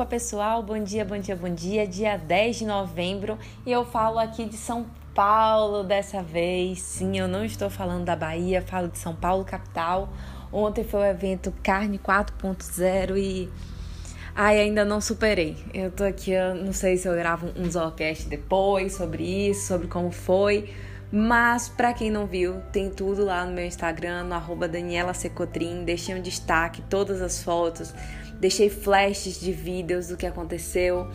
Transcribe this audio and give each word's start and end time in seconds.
Opa 0.00 0.08
pessoal, 0.08 0.62
bom 0.62 0.82
dia, 0.82 1.04
bom 1.04 1.18
dia, 1.18 1.36
bom 1.36 1.54
dia. 1.54 1.86
Dia 1.86 2.16
10 2.16 2.60
de 2.60 2.64
novembro 2.64 3.38
e 3.66 3.70
eu 3.70 3.84
falo 3.84 4.18
aqui 4.18 4.46
de 4.46 4.56
São 4.56 4.86
Paulo 5.14 5.84
dessa 5.84 6.22
vez. 6.22 6.80
Sim, 6.80 7.18
eu 7.18 7.28
não 7.28 7.44
estou 7.44 7.68
falando 7.68 8.06
da 8.06 8.16
Bahia, 8.16 8.62
falo 8.62 8.88
de 8.88 8.96
São 8.96 9.14
Paulo, 9.14 9.44
capital. 9.44 10.08
Ontem 10.50 10.84
foi 10.84 11.00
o 11.00 11.04
evento 11.04 11.52
Carne 11.62 11.98
4.0 11.98 13.18
e. 13.18 13.50
Ai, 14.34 14.60
ainda 14.60 14.86
não 14.86 15.02
superei. 15.02 15.58
Eu 15.74 15.90
tô 15.90 16.04
aqui, 16.04 16.30
eu 16.30 16.54
não 16.54 16.72
sei 16.72 16.96
se 16.96 17.06
eu 17.06 17.14
gravo 17.14 17.50
um 17.54 17.70
Zocast 17.70 18.26
depois 18.26 18.94
sobre 18.94 19.22
isso, 19.50 19.66
sobre 19.66 19.86
como 19.86 20.10
foi. 20.10 20.74
Mas, 21.12 21.68
para 21.68 21.92
quem 21.92 22.08
não 22.08 22.24
viu, 22.24 22.60
tem 22.72 22.88
tudo 22.88 23.24
lá 23.24 23.44
no 23.44 23.52
meu 23.52 23.64
Instagram, 23.64 24.24
no 24.24 24.34
arroba 24.34 24.68
Daniela 24.68 25.12
Secotrim. 25.12 25.84
Deixei 25.84 26.14
um 26.14 26.22
destaque, 26.22 26.82
todas 26.82 27.20
as 27.20 27.42
fotos, 27.42 27.92
deixei 28.38 28.70
flashes 28.70 29.40
de 29.40 29.50
vídeos 29.50 30.06
do 30.06 30.16
que 30.16 30.26
aconteceu. 30.26 31.08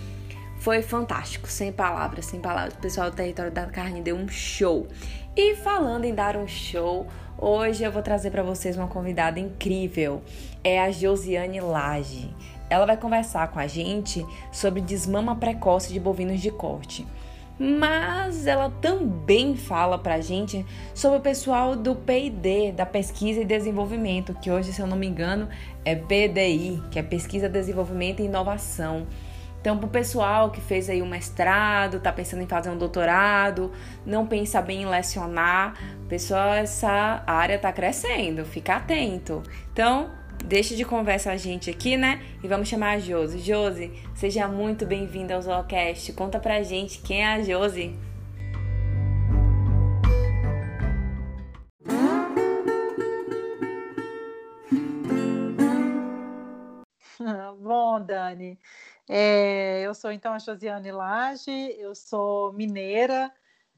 Foi 0.59 0.81
fantástico, 0.81 1.47
sem 1.47 1.71
palavras, 1.71 2.25
sem 2.25 2.41
palavras. 2.41 2.73
O 2.73 2.79
pessoal 2.79 3.09
do 3.09 3.15
Território 3.15 3.51
da 3.51 3.67
Carne 3.67 4.01
deu 4.01 4.17
um 4.17 4.27
show. 4.27 4.85
E 5.35 5.55
falando 5.55 6.03
em 6.03 6.13
dar 6.13 6.35
um 6.35 6.47
show, 6.47 7.07
hoje 7.37 7.83
eu 7.83 7.91
vou 7.91 8.01
trazer 8.01 8.31
para 8.31 8.43
vocês 8.43 8.75
uma 8.75 8.87
convidada 8.87 9.39
incrível. 9.39 10.21
É 10.61 10.81
a 10.81 10.91
Josiane 10.91 11.61
Lage. 11.61 12.35
Ela 12.69 12.85
vai 12.85 12.97
conversar 12.97 13.49
com 13.49 13.59
a 13.59 13.67
gente 13.67 14.25
sobre 14.51 14.81
desmama 14.81 15.37
precoce 15.37 15.93
de 15.93 15.99
bovinos 16.01 16.41
de 16.41 16.51
corte 16.51 17.05
mas 17.57 18.47
ela 18.47 18.69
também 18.69 19.55
fala 19.55 19.97
pra 19.97 20.19
gente 20.19 20.65
sobre 20.93 21.19
o 21.19 21.21
pessoal 21.21 21.75
do 21.75 21.95
PID, 21.95 22.73
da 22.73 22.85
Pesquisa 22.85 23.41
e 23.41 23.45
Desenvolvimento, 23.45 24.33
que 24.35 24.51
hoje, 24.51 24.73
se 24.73 24.81
eu 24.81 24.87
não 24.87 24.97
me 24.97 25.07
engano, 25.07 25.47
é 25.83 25.95
BDI, 25.95 26.83
que 26.91 26.99
é 26.99 27.03
Pesquisa, 27.03 27.47
Desenvolvimento 27.47 28.21
e 28.21 28.25
Inovação. 28.25 29.07
Então, 29.65 29.79
para 29.79 29.87
o 29.87 29.89
pessoal 29.89 30.51
que 30.51 30.61
fez 30.61 30.91
aí 30.91 31.01
um 31.01 31.07
mestrado, 31.07 31.99
tá 31.99 32.11
pensando 32.11 32.43
em 32.43 32.47
fazer 32.47 32.69
um 32.69 32.77
doutorado, 32.77 33.71
não 34.05 34.27
pensa 34.27 34.61
bem 34.61 34.83
em 34.83 34.85
lecionar, 34.85 35.73
pessoal, 36.07 36.53
essa 36.53 37.23
área 37.25 37.57
tá 37.57 37.73
crescendo, 37.73 38.45
fica 38.45 38.75
atento. 38.75 39.41
Então, 39.73 40.11
deixa 40.45 40.75
de 40.75 40.85
conversa 40.85 41.31
a 41.31 41.37
gente 41.37 41.69
aqui, 41.69 41.97
né? 41.97 42.21
E 42.43 42.47
vamos 42.47 42.67
chamar 42.69 42.91
a 42.91 42.99
Josi. 42.99 43.39
Josi, 43.39 43.91
seja 44.15 44.47
muito 44.47 44.85
bem-vinda 44.85 45.33
ao 45.33 45.41
Zoocast. 45.41 46.13
Conta 46.13 46.39
pra 46.39 46.61
gente 46.61 47.01
quem 47.01 47.23
é 47.23 47.33
a 47.33 47.41
Josi. 47.41 47.97
Bom, 57.59 57.99
Dani, 58.05 58.59
é, 59.09 59.81
eu 59.81 59.95
sou 59.95 60.11
então 60.11 60.33
a 60.33 60.39
Josiane 60.39 60.91
Lage, 60.91 61.75
eu 61.79 61.95
sou 61.95 62.53
mineira, 62.53 63.31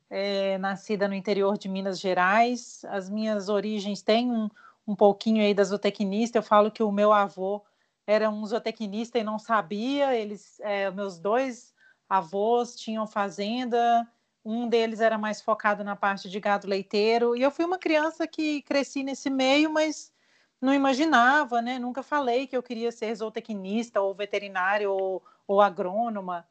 é, 0.10 0.58
nascida 0.58 1.08
no 1.08 1.14
interior 1.14 1.58
de 1.58 1.70
Minas 1.70 1.98
Gerais. 1.98 2.84
As 2.90 3.10
minhas 3.10 3.48
origens 3.48 4.02
têm 4.02 4.30
um, 4.30 4.50
um 4.88 4.96
pouquinho 4.96 5.44
aí 5.44 5.54
da 5.54 5.64
zootecnista, 5.64 6.38
eu 6.38 6.44
falo 6.44 6.72
que 6.72 6.82
o 6.82 6.92
meu 6.92 7.12
avô 7.12 7.64
era 8.06 8.30
um 8.30 8.46
zootecnista 8.46 9.20
e 9.20 9.24
não 9.24 9.38
sabia, 9.38 10.16
eles, 10.16 10.60
é, 10.62 10.90
meus 10.90 11.20
dois 11.20 11.74
avós 12.08 12.76
tinham 12.76 13.06
fazenda, 13.06 14.08
um 14.46 14.70
deles 14.70 15.02
era 15.02 15.18
mais 15.18 15.42
focado 15.42 15.84
na 15.84 15.96
parte 15.96 16.30
de 16.30 16.40
gado 16.40 16.68
leiteiro, 16.68 17.36
e 17.36 17.42
eu 17.42 17.52
fui 17.52 17.66
uma 17.66 17.78
criança 17.78 18.26
que 18.26 18.62
cresci 18.62 19.04
nesse 19.04 19.30
meio, 19.30 19.70
mas 19.70 20.14
não 20.62 20.74
imaginava, 20.74 21.62
né? 21.62 21.78
Nunca 21.78 22.02
falei 22.02 22.48
que 22.48 22.56
eu 22.56 22.64
queria 22.64 22.92
ser 22.92 23.14
zootecnista 23.14 24.02
ou 24.02 24.16
veterinário 24.16 24.92
ou, 24.92 25.22
ou 25.46 25.62
agrônoma. 25.62 26.48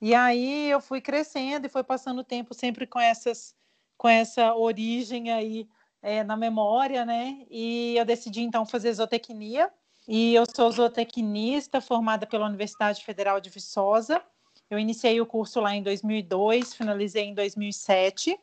E 0.00 0.14
aí 0.14 0.68
eu 0.70 0.80
fui 0.80 1.00
crescendo 1.00 1.66
e 1.66 1.70
foi 1.70 1.82
passando 1.82 2.18
o 2.18 2.24
tempo 2.24 2.52
sempre 2.52 2.86
com 2.86 3.00
essas 3.00 3.54
com 3.96 4.08
essa 4.08 4.54
origem 4.54 5.32
aí 5.32 5.66
é, 6.02 6.22
na 6.22 6.36
memória, 6.36 7.04
né? 7.04 7.44
E 7.50 7.96
eu 7.96 8.04
decidi 8.04 8.42
então 8.42 8.64
fazer 8.64 8.92
zootecnia. 8.92 9.70
E 10.08 10.34
eu 10.34 10.44
sou 10.46 10.70
zootecnista 10.70 11.80
formada 11.80 12.26
pela 12.26 12.46
Universidade 12.46 13.04
Federal 13.04 13.40
de 13.40 13.50
Viçosa. 13.50 14.22
Eu 14.70 14.78
iniciei 14.78 15.20
o 15.20 15.26
curso 15.26 15.60
lá 15.60 15.74
em 15.74 15.82
2002, 15.82 16.74
finalizei 16.74 17.24
em 17.24 17.34
2007. 17.34 18.38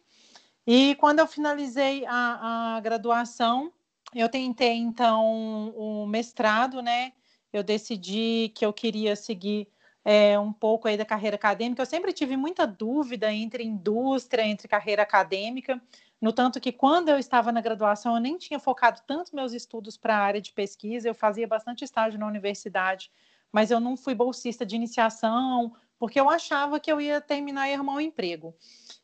E 0.66 0.96
quando 0.96 1.20
eu 1.20 1.28
finalizei 1.28 2.06
a, 2.06 2.76
a 2.76 2.80
graduação, 2.80 3.72
eu 4.14 4.30
tentei 4.30 4.78
então 4.78 5.74
o 5.76 6.06
mestrado, 6.06 6.82
né? 6.82 7.14
Eu 7.52 7.64
decidi 7.64 8.52
que 8.56 8.66
eu 8.66 8.74
queria 8.74 9.16
seguir 9.16 9.68
é, 10.04 10.38
um 10.40 10.52
pouco 10.52 10.88
aí 10.88 10.98
da 10.98 11.06
carreira 11.06 11.36
acadêmica. 11.36 11.82
Eu 11.82 11.86
sempre 11.86 12.14
tive 12.14 12.36
muita 12.36 12.66
dúvida 12.66 13.32
entre 13.32 13.64
indústria, 13.64 14.46
entre 14.46 14.68
carreira 14.68 15.04
acadêmica. 15.04 15.82
No 16.24 16.32
tanto 16.32 16.62
que 16.62 16.72
quando 16.72 17.10
eu 17.10 17.20
estava 17.20 17.52
na 17.52 17.60
graduação, 17.60 18.16
eu 18.16 18.22
nem 18.22 18.38
tinha 18.38 18.58
focado 18.58 19.02
tanto 19.06 19.36
meus 19.36 19.52
estudos 19.52 19.98
para 19.98 20.16
a 20.16 20.22
área 20.22 20.40
de 20.40 20.54
pesquisa, 20.54 21.10
eu 21.10 21.14
fazia 21.14 21.46
bastante 21.46 21.84
estágio 21.84 22.18
na 22.18 22.26
universidade, 22.26 23.12
mas 23.52 23.70
eu 23.70 23.78
não 23.78 23.98
fui 23.98 24.16
bolsista 24.16 24.66
de 24.66 24.74
iniciação, 24.74 25.76
porque 26.00 26.18
eu 26.18 26.30
achava 26.30 26.80
que 26.80 26.90
eu 26.90 27.02
ia 27.02 27.20
terminar 27.20 27.68
e 27.68 27.74
arrumar 27.74 27.96
um 27.96 28.00
emprego. 28.00 28.56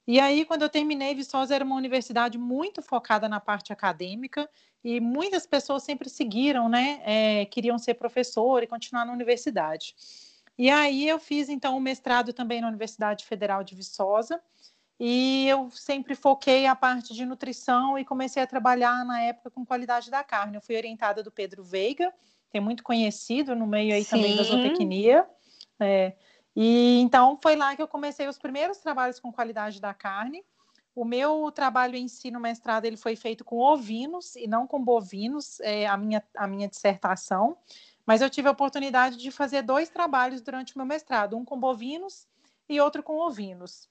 E 0.07 0.17
aí, 0.17 0.45
quando 0.45 0.61
eu 0.61 0.69
terminei, 0.69 1.13
Viçosa 1.13 1.53
era 1.53 1.65
uma 1.65 1.75
universidade 1.75 2.37
muito 2.37 2.81
focada 2.81 3.27
na 3.27 3.41
parte 3.41 3.73
acadêmica, 3.73 4.49
e 4.81 5.01
muitas 5.01 5.45
pessoas 5.45 5.83
sempre 5.83 6.09
seguiram, 6.09 6.69
né? 6.69 7.01
É, 7.03 7.45
queriam 7.47 7.77
ser 7.77 7.95
professor 7.95 8.63
e 8.63 8.67
continuar 8.67 9.03
na 9.03 9.11
universidade. 9.11 9.93
E 10.57 10.69
aí 10.69 11.05
eu 11.05 11.19
fiz, 11.19 11.49
então, 11.49 11.75
o 11.75 11.81
mestrado 11.81 12.31
também 12.31 12.61
na 12.61 12.69
Universidade 12.69 13.25
Federal 13.25 13.61
de 13.61 13.75
Viçosa, 13.75 14.41
e 14.99 15.47
eu 15.47 15.71
sempre 15.71 16.13
foquei 16.13 16.65
a 16.65 16.75
parte 16.75 17.13
de 17.13 17.25
nutrição 17.25 17.97
e 17.97 18.03
comecei 18.03 18.43
a 18.43 18.47
trabalhar 18.47 19.05
na 19.05 19.21
época 19.21 19.49
com 19.49 19.65
qualidade 19.65 20.11
da 20.11 20.23
carne. 20.23 20.57
Eu 20.57 20.61
fui 20.61 20.75
orientada 20.75 21.23
do 21.23 21.31
Pedro 21.31 21.63
Veiga, 21.63 22.13
que 22.49 22.57
é 22.57 22.59
muito 22.59 22.83
conhecido 22.83 23.55
no 23.55 23.65
meio 23.65 23.93
aí 23.93 24.03
Sim. 24.03 24.17
também 24.17 24.35
da 24.35 24.43
zootecnia. 24.43 25.25
É, 25.79 26.13
e 26.53 26.99
então 26.99 27.39
foi 27.41 27.55
lá 27.55 27.73
que 27.75 27.81
eu 27.81 27.87
comecei 27.87 28.27
os 28.27 28.37
primeiros 28.37 28.79
trabalhos 28.79 29.19
com 29.19 29.31
qualidade 29.31 29.79
da 29.79 29.93
carne. 29.93 30.43
O 30.93 31.05
meu 31.05 31.49
trabalho 31.49 31.95
em 31.95 32.09
si 32.09 32.29
no 32.29 32.39
mestrado 32.41 32.83
ele 32.83 32.97
foi 32.97 33.15
feito 33.15 33.45
com 33.45 33.59
ovinos 33.59 34.35
e 34.35 34.47
não 34.47 34.67
com 34.67 34.83
bovinos, 34.83 35.61
é, 35.61 35.87
a, 35.87 35.95
minha, 35.95 36.21
a 36.35 36.45
minha 36.45 36.67
dissertação. 36.67 37.57
Mas 38.05 38.21
eu 38.21 38.29
tive 38.29 38.49
a 38.49 38.51
oportunidade 38.51 39.15
de 39.15 39.31
fazer 39.31 39.61
dois 39.61 39.87
trabalhos 39.87 40.41
durante 40.41 40.75
o 40.75 40.77
meu 40.77 40.85
mestrado, 40.85 41.37
um 41.37 41.45
com 41.45 41.57
bovinos 41.57 42.27
e 42.67 42.81
outro 42.81 43.01
com 43.01 43.17
ovinos. 43.17 43.87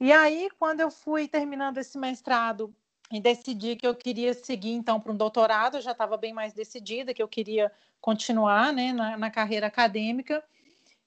E 0.00 0.10
aí, 0.12 0.48
quando 0.58 0.80
eu 0.80 0.90
fui 0.90 1.28
terminando 1.28 1.76
esse 1.76 1.98
mestrado 1.98 2.74
e 3.12 3.20
decidi 3.20 3.76
que 3.76 3.86
eu 3.86 3.94
queria 3.94 4.32
seguir 4.32 4.72
então 4.72 4.98
para 4.98 5.12
um 5.12 5.16
doutorado, 5.16 5.76
eu 5.76 5.82
já 5.82 5.92
estava 5.92 6.16
bem 6.16 6.32
mais 6.32 6.54
decidida 6.54 7.12
que 7.12 7.22
eu 7.22 7.28
queria 7.28 7.70
continuar 8.00 8.72
né, 8.72 8.94
na, 8.94 9.18
na 9.18 9.30
carreira 9.30 9.66
acadêmica. 9.66 10.42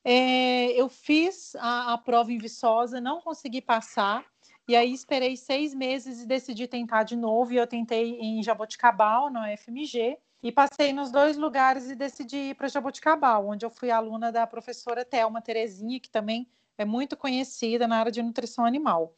É, 0.06 0.68
eu 0.80 0.88
fiz 0.88 1.56
a, 1.56 1.94
a, 1.94 1.98
prova 1.98 2.31
em 2.31 2.38
Viçosa, 2.38 3.02
não 3.02 3.20
consegui 3.20 3.62
passar, 3.62 4.24
e 4.68 4.76
aí 4.76 4.94
esperei 4.94 5.36
seis 5.38 5.74
meses 5.74 6.22
e 6.22 6.28
decidi 6.28 6.68
tentar 6.68 7.02
de 7.02 7.16
novo. 7.16 7.52
E 7.52 7.58
eu 7.58 7.66
tentei 7.66 8.20
em 8.20 8.44
Jaboticabal, 8.44 9.31
na 9.31 9.52
UFMG, 9.52 10.19
e 10.44 10.51
passei 10.51 10.94
nos 10.94 11.10
dois 11.10 11.36
lugares 11.36 11.89
e 11.89 11.96
decidi 11.96 12.50
ir 12.50 12.56
para 12.56 12.68
Jaboticabal, 12.68 13.48
onde 13.48 13.66
eu 13.66 13.72
fui 13.72 13.89
aluna 13.89 14.31
da 14.31 14.46
professora 14.46 15.04
Thelma 15.04 15.42
Terezinha, 15.42 16.00
que 16.00 16.10
também 16.12 16.48
é 16.78 16.86
muito 16.86 17.16
conhecida 17.16 17.88
na 17.88 17.98
área 17.98 18.12
de 18.12 18.22
nutrição 18.22 18.66
animal. 18.66 19.16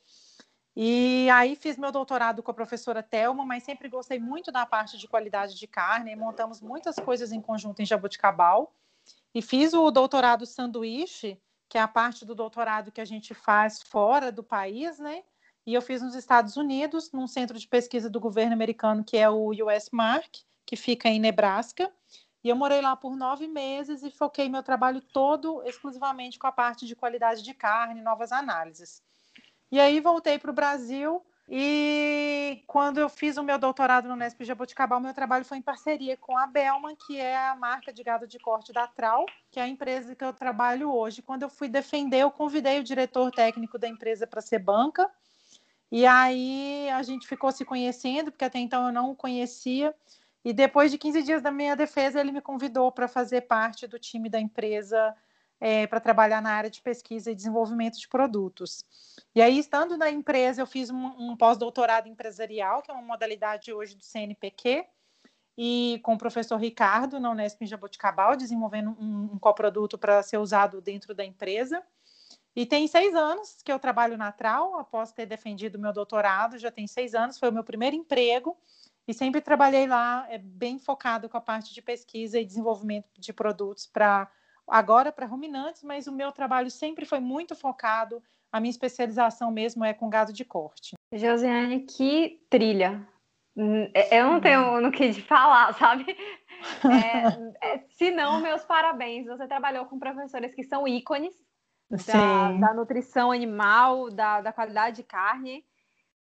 E 0.75 1.29
aí 1.29 1.55
fiz 1.55 1.77
meu 1.77 1.91
doutorado 1.91 2.43
com 2.43 2.51
a 2.51 2.53
professora 2.53 3.01
Telma, 3.01 3.45
mas 3.45 3.63
sempre 3.63 3.87
gostei 3.87 4.19
muito 4.19 4.51
da 4.51 4.65
parte 4.65 4.97
de 4.97 5.07
qualidade 5.07 5.55
de 5.55 5.67
carne, 5.67 6.11
e 6.11 6.15
montamos 6.15 6.59
muitas 6.59 6.97
coisas 6.97 7.31
em 7.31 7.41
conjunto 7.41 7.81
em 7.81 7.85
Jabuticabal. 7.85 8.73
E 9.33 9.41
fiz 9.41 9.73
o 9.73 9.89
doutorado 9.89 10.45
sanduíche, 10.45 11.39
que 11.69 11.77
é 11.77 11.81
a 11.81 11.87
parte 11.87 12.25
do 12.25 12.35
doutorado 12.35 12.91
que 12.91 12.99
a 12.99 13.05
gente 13.05 13.33
faz 13.33 13.81
fora 13.81 14.31
do 14.31 14.43
país, 14.43 14.99
né? 14.99 15.23
E 15.65 15.73
eu 15.73 15.81
fiz 15.81 16.01
nos 16.01 16.13
Estados 16.13 16.57
Unidos, 16.57 17.11
num 17.11 17.25
centro 17.25 17.57
de 17.57 17.67
pesquisa 17.67 18.09
do 18.09 18.19
governo 18.19 18.53
americano, 18.53 19.03
que 19.03 19.17
é 19.17 19.29
o 19.29 19.49
US 19.49 19.89
Mark, 19.91 20.29
que 20.65 20.75
fica 20.75 21.09
em 21.09 21.19
Nebraska. 21.19 21.91
E 22.45 22.49
eu 22.49 22.55
morei 22.55 22.79
lá 22.79 22.95
por 22.95 23.15
nove 23.17 23.47
meses 23.47 24.03
e 24.03 24.11
foquei 24.11 24.47
meu 24.47 24.61
trabalho 24.61 25.01
todo 25.01 25.63
exclusivamente 25.65 26.37
com 26.37 26.45
a 26.45 26.51
parte 26.51 26.85
de 26.85 26.95
qualidade 26.95 27.41
de 27.41 27.55
carne, 27.55 28.03
novas 28.03 28.31
análises. 28.31 29.01
E 29.71 29.79
aí 29.79 29.99
voltei 29.99 30.37
para 30.37 30.51
o 30.51 30.53
Brasil 30.53 31.25
e 31.49 32.63
quando 32.67 32.99
eu 32.99 33.09
fiz 33.09 33.35
o 33.37 33.43
meu 33.43 33.57
doutorado 33.57 34.07
no 34.07 34.15
Nesp 34.15 34.43
Jaboticabal, 34.43 34.99
meu 34.99 35.11
trabalho 35.11 35.43
foi 35.43 35.57
em 35.57 35.61
parceria 35.63 36.15
com 36.17 36.37
a 36.37 36.45
Belman, 36.45 36.95
que 37.07 37.19
é 37.19 37.35
a 37.35 37.55
marca 37.55 37.91
de 37.91 38.03
gado 38.03 38.27
de 38.27 38.37
corte 38.37 38.71
da 38.71 38.85
Trau, 38.85 39.25
que 39.49 39.59
é 39.59 39.63
a 39.63 39.67
empresa 39.67 40.15
que 40.15 40.23
eu 40.23 40.31
trabalho 40.31 40.93
hoje. 40.93 41.23
Quando 41.23 41.41
eu 41.41 41.49
fui 41.49 41.67
defender, 41.67 42.19
eu 42.19 42.29
convidei 42.29 42.79
o 42.79 42.83
diretor 42.83 43.31
técnico 43.31 43.79
da 43.79 43.87
empresa 43.87 44.27
para 44.27 44.39
ser 44.39 44.59
banca. 44.59 45.09
E 45.91 46.05
aí 46.05 46.91
a 46.91 47.01
gente 47.01 47.27
ficou 47.27 47.51
se 47.51 47.65
conhecendo, 47.65 48.31
porque 48.31 48.45
até 48.45 48.59
então 48.59 48.85
eu 48.85 48.93
não 48.93 49.09
o 49.09 49.15
conhecia. 49.15 49.95
E 50.45 50.53
depois 50.53 50.91
de 50.91 50.99
15 50.99 51.23
dias 51.23 51.41
da 51.41 51.49
minha 51.49 51.75
defesa, 51.75 52.19
ele 52.19 52.31
me 52.31 52.39
convidou 52.39 52.91
para 52.91 53.07
fazer 53.07 53.41
parte 53.41 53.87
do 53.87 53.97
time 53.97 54.29
da 54.29 54.39
empresa 54.39 55.15
é, 55.59 55.87
para 55.87 55.99
trabalhar 55.99 56.39
na 56.39 56.51
área 56.51 56.69
de 56.69 56.83
pesquisa 56.83 57.31
e 57.31 57.35
desenvolvimento 57.35 57.99
de 57.99 58.07
produtos. 58.07 58.85
E 59.33 59.41
aí, 59.41 59.57
estando 59.57 59.97
na 59.97 60.11
empresa, 60.11 60.61
eu 60.61 60.67
fiz 60.67 60.91
um, 60.91 61.07
um 61.17 61.35
pós-doutorado 61.35 62.07
empresarial, 62.07 62.83
que 62.83 62.91
é 62.91 62.93
uma 62.93 63.01
modalidade 63.01 63.73
hoje 63.73 63.95
do 63.95 64.03
CNPq, 64.03 64.85
e 65.57 65.99
com 66.03 66.13
o 66.13 66.17
professor 66.17 66.57
Ricardo, 66.57 67.19
na 67.19 67.31
Unesp 67.31 67.63
em 67.63 67.65
Jaboticabal, 67.65 68.35
desenvolvendo 68.35 68.95
um, 68.99 69.31
um 69.33 69.39
coproduto 69.39 69.97
para 69.97 70.21
ser 70.21 70.37
usado 70.37 70.79
dentro 70.79 71.15
da 71.15 71.25
empresa. 71.25 71.81
E 72.55 72.67
tem 72.67 72.87
seis 72.87 73.15
anos 73.15 73.63
que 73.63 73.71
eu 73.71 73.79
trabalho 73.79 74.15
na 74.15 74.31
Trau, 74.31 74.77
após 74.77 75.11
ter 75.11 75.25
defendido 75.25 75.79
meu 75.79 75.91
doutorado, 75.91 76.59
já 76.59 76.69
tem 76.69 76.85
seis 76.85 77.15
anos, 77.15 77.39
foi 77.39 77.49
o 77.49 77.53
meu 77.53 77.63
primeiro 77.63 77.95
emprego, 77.95 78.55
e 79.07 79.13
sempre 79.13 79.41
trabalhei 79.41 79.87
lá, 79.87 80.25
é 80.29 80.37
bem 80.37 80.79
focado 80.79 81.29
com 81.29 81.37
a 81.37 81.41
parte 81.41 81.73
de 81.73 81.81
pesquisa 81.81 82.39
e 82.39 82.45
desenvolvimento 82.45 83.07
de 83.17 83.31
produtos 83.31 83.85
para 83.85 84.29
agora 84.67 85.11
para 85.11 85.25
ruminantes, 85.25 85.83
mas 85.83 86.07
o 86.07 86.11
meu 86.11 86.31
trabalho 86.31 86.71
sempre 86.71 87.05
foi 87.05 87.19
muito 87.19 87.55
focado, 87.55 88.21
a 88.51 88.59
minha 88.59 88.71
especialização 88.71 89.51
mesmo 89.51 89.83
é 89.85 89.93
com 89.93 90.09
gado 90.09 90.33
de 90.33 90.43
corte. 90.43 90.95
Josiane, 91.13 91.81
que 91.81 92.41
trilha! 92.49 93.07
Hum, 93.55 93.89
é, 93.93 94.19
eu 94.19 94.25
não 94.25 94.41
tenho 94.41 94.73
uhum. 94.73 94.81
no 94.81 94.91
que 94.91 95.13
falar, 95.13 95.73
sabe? 95.73 96.05
É, 97.61 97.73
é, 97.73 97.79
se 97.89 98.09
não, 98.11 98.41
meus 98.41 98.63
parabéns. 98.63 99.27
Você 99.27 99.45
trabalhou 99.45 99.85
com 99.85 99.99
professores 99.99 100.55
que 100.55 100.63
são 100.63 100.87
ícones 100.87 101.33
da, 101.89 102.51
da, 102.53 102.73
nutrição 102.73 103.31
animal, 103.31 104.09
da, 104.09 104.41
da, 104.41 104.53
qualidade 104.53 104.95
de 104.95 105.03
carne. 105.03 105.65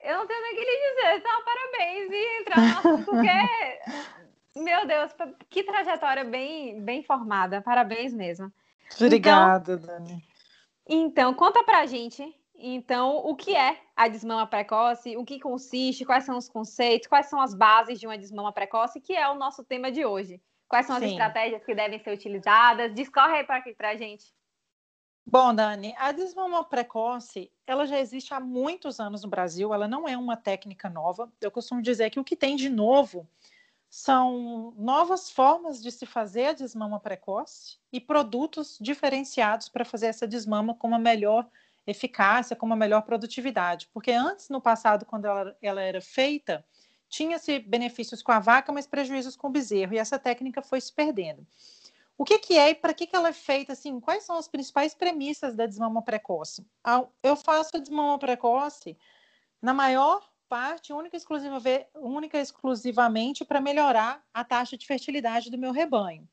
Eu 0.01 0.17
não 0.17 0.27
tenho 0.27 0.41
nem 0.41 0.53
o 0.53 0.55
que 0.55 0.65
lhe 0.65 0.95
dizer, 0.95 1.17
então 1.17 1.43
parabéns 1.43 2.11
e 2.11 2.41
entrar 2.41 2.61
no 2.61 2.77
assunto, 2.79 3.05
porque, 3.05 3.27
meu 4.55 4.85
Deus, 4.87 5.11
que 5.49 5.63
trajetória 5.63 6.23
bem, 6.23 6.81
bem 6.81 7.03
formada. 7.03 7.61
Parabéns 7.61 8.13
mesmo. 8.13 8.51
Obrigada, 8.95 9.73
então, 9.73 9.85
Dani. 9.85 10.23
Então, 10.87 11.33
conta 11.33 11.63
pra 11.63 11.85
gente 11.85 12.23
então, 12.61 13.17
o 13.17 13.35
que 13.35 13.55
é 13.55 13.79
a 13.95 14.09
desmama 14.09 14.45
precoce? 14.45 15.15
O 15.15 15.23
que 15.23 15.39
consiste? 15.39 16.03
Quais 16.03 16.25
são 16.25 16.37
os 16.37 16.49
conceitos? 16.49 17.07
Quais 17.07 17.27
são 17.27 17.39
as 17.39 17.55
bases 17.55 17.97
de 17.99 18.05
uma 18.05 18.17
desmama 18.17 18.51
precoce? 18.51 18.99
Que 18.99 19.13
é 19.13 19.29
o 19.29 19.35
nosso 19.35 19.63
tema 19.63 19.89
de 19.89 20.05
hoje. 20.05 20.41
Quais 20.67 20.85
são 20.85 20.97
as 20.97 21.03
Sim. 21.03 21.11
estratégias 21.11 21.63
que 21.63 21.73
devem 21.73 21.97
ser 21.99 22.11
utilizadas? 22.11 22.93
Discorre 22.93 23.37
aí 23.37 23.43
para 23.45 23.89
a 23.89 23.95
gente. 23.95 24.25
Bom, 25.31 25.53
Dani, 25.53 25.93
a 25.99 26.11
desmama 26.11 26.63
precoce, 26.63 27.51
ela 27.67 27.85
já 27.85 27.99
existe 27.99 28.33
há 28.33 28.39
muitos 28.39 28.99
anos 28.99 29.21
no 29.21 29.29
Brasil, 29.29 29.71
ela 29.71 29.87
não 29.87 30.07
é 30.07 30.17
uma 30.17 30.35
técnica 30.35 30.89
nova. 30.89 31.31
Eu 31.39 31.51
costumo 31.51 31.83
dizer 31.83 32.09
que 32.09 32.19
o 32.19 32.23
que 32.23 32.35
tem 32.35 32.55
de 32.55 32.67
novo 32.67 33.29
são 33.87 34.73
novas 34.75 35.29
formas 35.29 35.83
de 35.83 35.91
se 35.91 36.07
fazer 36.07 36.47
a 36.47 36.53
desmama 36.53 36.99
precoce 36.99 37.77
e 37.93 38.01
produtos 38.01 38.75
diferenciados 38.81 39.69
para 39.69 39.85
fazer 39.85 40.07
essa 40.07 40.27
desmama 40.27 40.73
com 40.73 40.87
uma 40.87 40.97
melhor 40.97 41.47
eficácia, 41.85 42.55
com 42.55 42.65
uma 42.65 42.75
melhor 42.75 43.03
produtividade. 43.03 43.87
Porque 43.93 44.11
antes, 44.11 44.49
no 44.49 44.59
passado, 44.59 45.05
quando 45.05 45.25
ela, 45.25 45.55
ela 45.61 45.81
era 45.81 46.01
feita, 46.01 46.65
tinha-se 47.07 47.59
benefícios 47.59 48.23
com 48.23 48.31
a 48.31 48.39
vaca, 48.39 48.71
mas 48.71 48.87
prejuízos 48.87 49.35
com 49.35 49.45
o 49.45 49.51
bezerro, 49.51 49.93
e 49.93 49.99
essa 49.99 50.17
técnica 50.17 50.63
foi 50.63 50.81
se 50.81 50.91
perdendo. 50.91 51.45
O 52.19 52.25
que, 52.25 52.38
que 52.38 52.57
é 52.57 52.71
e 52.71 52.75
para 52.75 52.94
que, 52.94 53.07
que 53.07 53.16
ela 53.16 53.30
é 53.30 53.33
feita? 53.33 53.71
Assim, 53.71 53.98
quais 53.98 54.25
são 54.25 54.38
as 54.38 54.45
principais 54.45 54.94
premissas 54.94 55.56
da 55.56 55.66
desmama 55.66 56.01
precoce? 56.01 56.68
Eu 57.24 57.33
faço 57.38 57.77
a 57.77 57.80
desmama 57.80 58.19
precoce, 58.19 58.98
na 59.62 59.74
maior 59.74 60.21
parte, 60.50 60.92
única, 60.92 61.16
exclusiva, 61.16 61.62
exclusivamente 62.33 63.45
para 63.45 63.62
melhorar 63.62 64.21
a 64.33 64.44
taxa 64.44 64.77
de 64.77 64.86
fertilidade 64.86 65.50
do 65.50 65.57
meu 65.57 65.71
rebanho. 65.71 66.27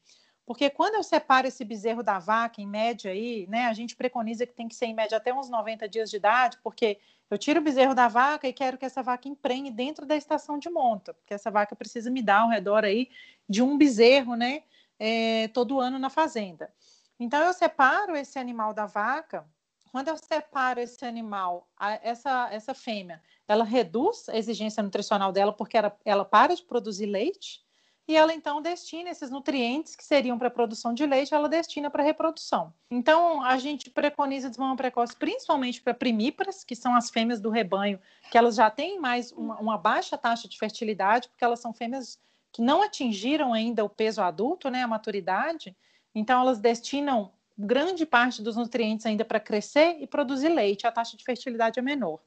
Porque 0.44 0.68
quando 0.70 0.96
eu 0.96 1.04
separo 1.04 1.46
esse 1.46 1.64
bezerro 1.64 2.02
da 2.02 2.18
vaca, 2.18 2.60
em 2.60 2.66
média 2.66 3.12
aí, 3.12 3.46
né, 3.48 3.66
a 3.66 3.72
gente 3.72 3.94
preconiza 3.94 4.44
que 4.44 4.54
tem 4.54 4.66
que 4.66 4.74
ser 4.74 4.86
em 4.86 4.94
média 4.94 5.18
até 5.18 5.32
uns 5.32 5.48
90 5.48 5.88
dias 5.88 6.10
de 6.10 6.16
idade, 6.16 6.58
porque 6.64 6.98
eu 7.30 7.38
tiro 7.38 7.60
o 7.60 7.62
bezerro 7.62 7.94
da 7.94 8.08
vaca 8.08 8.48
e 8.48 8.52
quero 8.52 8.76
que 8.76 8.84
essa 8.84 9.04
vaca 9.04 9.28
emprenhe 9.28 9.70
dentro 9.70 10.04
da 10.04 10.16
estação 10.16 10.58
de 10.58 10.68
monta, 10.68 11.14
porque 11.14 11.34
essa 11.34 11.48
vaca 11.48 11.76
precisa 11.76 12.10
me 12.10 12.22
dar 12.22 12.40
ao 12.40 12.48
redor 12.48 12.84
aí 12.84 13.08
de 13.48 13.62
um 13.62 13.78
bezerro, 13.78 14.34
né, 14.34 14.64
é, 14.98 15.48
todo 15.48 15.80
ano 15.80 15.98
na 15.98 16.10
fazenda. 16.10 16.72
Então 17.18 17.40
eu 17.40 17.52
separo 17.52 18.16
esse 18.16 18.38
animal 18.38 18.74
da 18.74 18.86
vaca. 18.86 19.48
Quando 19.90 20.08
eu 20.08 20.16
separo 20.16 20.80
esse 20.80 21.04
animal, 21.04 21.68
essa, 22.02 22.48
essa 22.52 22.74
fêmea, 22.74 23.22
ela 23.48 23.64
reduz 23.64 24.28
a 24.28 24.36
exigência 24.36 24.82
nutricional 24.82 25.32
dela 25.32 25.52
porque 25.52 25.78
ela, 25.78 25.96
ela 26.04 26.24
para 26.24 26.54
de 26.54 26.62
produzir 26.62 27.06
leite 27.06 27.64
e 28.08 28.14
ela 28.14 28.32
então 28.32 28.62
destina 28.62 29.10
esses 29.10 29.30
nutrientes 29.30 29.96
que 29.96 30.04
seriam 30.04 30.38
para 30.38 30.46
a 30.46 30.50
produção 30.50 30.94
de 30.94 31.04
leite, 31.04 31.34
ela 31.34 31.48
destina 31.48 31.90
para 31.90 32.02
a 32.02 32.06
reprodução. 32.06 32.72
Então, 32.88 33.42
a 33.42 33.58
gente 33.58 33.90
preconiza 33.90 34.48
desmama 34.48 34.76
precoce 34.76 35.16
principalmente 35.16 35.82
para 35.82 35.92
primíparas, 35.92 36.62
que 36.62 36.76
são 36.76 36.94
as 36.94 37.10
fêmeas 37.10 37.40
do 37.40 37.50
rebanho, 37.50 37.98
que 38.30 38.38
elas 38.38 38.54
já 38.54 38.70
têm 38.70 39.00
mais 39.00 39.32
uma, 39.32 39.58
uma, 39.58 39.76
baixa 39.76 40.16
taxa 40.16 40.48
de 40.48 40.56
fertilidade, 40.56 41.28
porque 41.28 41.44
elas 41.44 41.58
são 41.58 41.74
fêmeas 41.74 42.20
que 42.56 42.62
não 42.62 42.80
atingiram 42.80 43.52
ainda 43.52 43.84
o 43.84 43.88
peso 43.88 44.22
adulto, 44.22 44.70
né, 44.70 44.82
a 44.82 44.88
maturidade. 44.88 45.76
Então, 46.14 46.40
elas 46.40 46.58
destinam 46.58 47.30
grande 47.56 48.06
parte 48.06 48.40
dos 48.40 48.56
nutrientes 48.56 49.04
ainda 49.04 49.26
para 49.26 49.38
crescer 49.38 49.98
e 50.00 50.06
produzir 50.06 50.48
leite, 50.48 50.86
a 50.86 50.90
taxa 50.90 51.18
de 51.18 51.22
fertilidade 51.22 51.78
é 51.78 51.82
menor. 51.82 52.18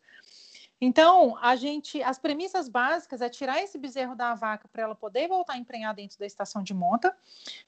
Então, 0.80 1.36
a 1.42 1.56
gente, 1.56 2.02
as 2.04 2.20
premissas 2.20 2.70
básicas 2.70 3.22
é 3.22 3.28
tirar 3.28 3.60
esse 3.60 3.76
bezerro 3.80 4.16
da 4.16 4.36
vaca 4.36 4.68
para 4.72 4.84
ela 4.84 4.94
poder 4.94 5.28
voltar 5.28 5.54
a 5.54 5.58
emprenhar 5.58 5.96
dentro 5.96 6.20
da 6.20 6.28
estação 6.28 6.62
de 6.62 6.76
monta. 6.76 7.18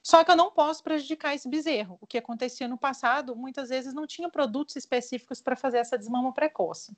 Só 0.00 0.22
que 0.22 0.30
eu 0.30 0.36
não 0.36 0.52
posso 0.52 0.84
prejudicar 0.84 1.34
esse 1.34 1.48
bezerro. 1.48 1.98
O 2.00 2.06
que 2.06 2.16
acontecia 2.16 2.68
no 2.68 2.78
passado, 2.78 3.34
muitas 3.34 3.70
vezes 3.70 3.92
não 3.92 4.06
tinha 4.06 4.28
produtos 4.28 4.76
específicos 4.76 5.42
para 5.42 5.56
fazer 5.56 5.78
essa 5.78 5.98
desmama 5.98 6.32
precoce. 6.32 6.96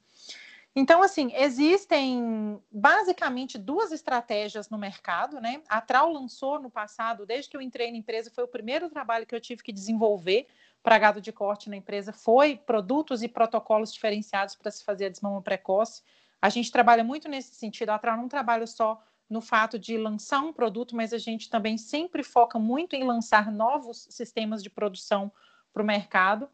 Então, 0.76 1.02
assim, 1.02 1.30
existem 1.34 2.60
basicamente 2.70 3.56
duas 3.56 3.92
estratégias 3.92 4.68
no 4.68 4.76
mercado, 4.76 5.40
né? 5.40 5.62
A 5.68 5.80
Trau 5.80 6.12
lançou 6.12 6.60
no 6.60 6.68
passado, 6.68 7.24
desde 7.24 7.48
que 7.48 7.56
eu 7.56 7.62
entrei 7.62 7.92
na 7.92 7.98
empresa, 7.98 8.30
foi 8.30 8.42
o 8.42 8.48
primeiro 8.48 8.90
trabalho 8.90 9.24
que 9.24 9.34
eu 9.34 9.40
tive 9.40 9.62
que 9.62 9.72
desenvolver 9.72 10.48
para 10.84 10.98
gado 10.98 11.18
de 11.18 11.32
corte 11.32 11.70
na 11.70 11.76
empresa 11.76 12.12
foi 12.12 12.56
produtos 12.56 13.22
e 13.22 13.28
protocolos 13.28 13.90
diferenciados 13.90 14.54
para 14.54 14.70
se 14.70 14.84
fazer 14.84 15.06
a 15.06 15.08
desmama 15.08 15.40
precoce. 15.40 16.02
A 16.42 16.50
gente 16.50 16.70
trabalha 16.70 17.02
muito 17.02 17.26
nesse 17.26 17.54
sentido. 17.54 17.88
A 17.88 17.98
Trau 17.98 18.18
não 18.18 18.28
trabalha 18.28 18.66
só 18.66 19.02
no 19.30 19.40
fato 19.40 19.78
de 19.78 19.96
lançar 19.96 20.40
um 20.40 20.52
produto, 20.52 20.94
mas 20.94 21.14
a 21.14 21.18
gente 21.18 21.48
também 21.48 21.78
sempre 21.78 22.22
foca 22.22 22.58
muito 22.58 22.94
em 22.94 23.02
lançar 23.02 23.50
novos 23.50 24.06
sistemas 24.10 24.62
de 24.62 24.68
produção 24.68 25.32
para 25.72 25.82
o 25.82 25.86
mercado. 25.86 26.50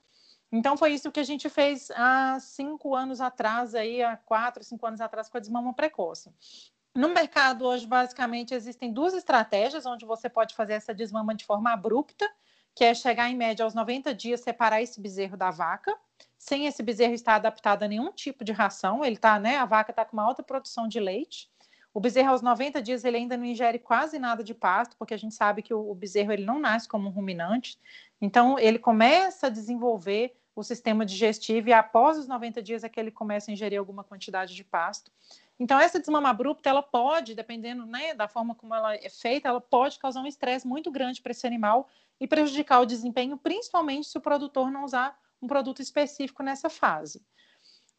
Então 0.53 0.77
foi 0.77 0.93
isso 0.93 1.13
que 1.13 1.21
a 1.21 1.25
gente 1.25 1.49
fez 1.49 1.91
há 1.93 2.39
cinco 2.41 2.95
anos 2.95 3.21
atrás, 3.21 3.75
aí 3.75 4.03
há 4.03 4.17
quatro, 4.17 4.65
cinco 4.65 4.87
anos 4.87 5.01
atrás 5.01 5.29
com 5.29 5.37
a 5.37 5.41
desmama 5.41 5.73
precoce. 5.73 6.33
No 6.95 7.09
mercado 7.09 7.65
hoje, 7.65 7.87
basicamente, 7.87 8.53
existem 8.53 8.93
duas 8.93 9.15
estratégias 9.15 9.87
onde 9.87 10.05
você 10.05 10.29
pode 10.29 10.57
fazer 10.57 10.73
essa 10.73 10.93
desmama 10.93 11.35
de 11.35 11.45
forma 11.45 11.73
abrupta, 11.73 12.29
que 12.75 12.85
é 12.85 12.93
chegar 12.95 13.29
em 13.29 13.37
média 13.37 13.65
aos 13.65 13.75
90 13.75 14.13
dias, 14.13 14.41
separar 14.41 14.83
esse 14.83 15.01
bezerro 15.01 15.37
da 15.37 15.51
vaca, 15.51 15.97
sem 16.37 16.67
esse 16.67 16.83
bezerro 16.83 17.15
estar 17.15 17.37
adaptado 17.37 17.85
a 17.85 17.89
nenhum 17.89 18.11
tipo 18.13 18.43
de 18.43 18.51
ração, 18.51 19.05
ele 19.05 19.17
tá, 19.17 19.39
né, 19.39 19.57
a 19.57 19.65
vaca 19.65 19.93
está 19.93 20.05
com 20.05 20.17
uma 20.17 20.25
alta 20.25 20.43
produção 20.43 20.89
de 20.89 20.99
leite. 20.99 21.49
O 21.93 22.01
bezerro 22.01 22.31
aos 22.31 22.43
90 22.43 22.81
dias 22.81 23.05
ele 23.05 23.17
ainda 23.17 23.37
não 23.37 23.45
ingere 23.45 23.79
quase 23.79 24.19
nada 24.19 24.43
de 24.43 24.55
pasto, 24.55 24.97
porque 24.97 25.13
a 25.15 25.17
gente 25.17 25.35
sabe 25.35 25.61
que 25.61 25.75
o, 25.75 25.91
o 25.91 25.95
bezerro 25.95 26.33
ele 26.33 26.45
não 26.45 26.59
nasce 26.59 26.89
como 26.89 27.09
um 27.09 27.13
ruminante. 27.13 27.79
Então 28.21 28.59
ele 28.59 28.79
começa 28.79 29.49
a 29.49 29.51
desenvolver 29.51 30.40
o 30.55 30.63
sistema 30.63 31.07
digestivo 31.07 31.69
e 31.69 31.73
após 31.73 32.19
os 32.19 32.27
90 32.27 32.63
dias 32.63 32.85
é 32.85 32.89
que 32.89 32.99
ele 32.99 33.11
começa 33.11 33.51
a 33.51 33.53
ingerir 33.53 33.79
alguma 33.79 34.05
quantidade 34.05 34.55
de 34.55 34.65
pasto. 34.65 35.11
Então, 35.59 35.79
essa 35.79 36.01
desmama 36.01 36.31
abrupta, 36.31 36.71
ela 36.71 36.83
pode, 36.83 37.35
dependendo 37.35 37.85
né, 37.85 38.15
da 38.15 38.27
forma 38.27 38.55
como 38.55 38.75
ela 38.75 38.95
é 38.95 39.09
feita, 39.09 39.49
ela 39.49 39.61
pode 39.61 39.99
causar 39.99 40.21
um 40.21 40.27
estresse 40.27 40.67
muito 40.67 40.91
grande 40.91 41.21
para 41.21 41.33
esse 41.33 41.47
animal 41.47 41.89
e 42.19 42.27
prejudicar 42.27 42.81
o 42.81 42.87
desempenho, 42.87 43.37
principalmente 43.37 44.09
se 44.09 44.17
o 44.17 44.21
produtor 44.21 44.71
não 44.71 44.85
usar 44.85 45.19
um 45.41 45.47
produto 45.47 45.81
específico 45.81 46.43
nessa 46.43 46.69
fase. 46.69 47.23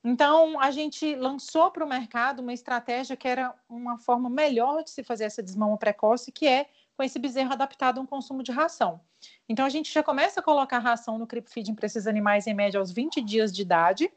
Então, 0.04 0.60
a 0.60 0.72
gente 0.72 1.16
lançou 1.16 1.70
para 1.70 1.86
o 1.86 1.90
mercado 1.90 2.40
uma 2.40 2.54
estratégia 2.54 3.16
que 3.16 3.28
era 3.28 3.54
uma 3.70 4.00
forma 4.00 4.30
melhor 4.30 4.84
de 4.84 4.90
se 4.90 5.04
fazer 5.04 5.26
essa 5.26 5.44
desmama 5.44 5.78
precoce, 5.78 6.32
que 6.32 6.48
é 6.48 6.68
com 7.02 7.06
esse 7.06 7.18
bezerro 7.18 7.52
adaptado 7.52 7.98
a 7.98 8.02
um 8.02 8.06
consumo 8.06 8.44
de 8.44 8.52
ração. 8.52 9.02
Então, 9.50 9.66
a 9.66 9.70
gente 9.70 9.92
já 9.92 10.04
começa 10.04 10.40
a 10.40 10.44
colocar 10.44 10.78
ração 10.78 11.18
no 11.18 11.26
creep 11.26 11.48
feeding 11.48 11.74
para 11.74 11.88
esses 11.88 12.06
animais 12.06 12.46
em 12.46 12.54
média 12.54 12.80
aos 12.80 12.92
20 12.92 13.22
dias 13.22 13.52
de 13.52 13.64
idade. 13.64 14.14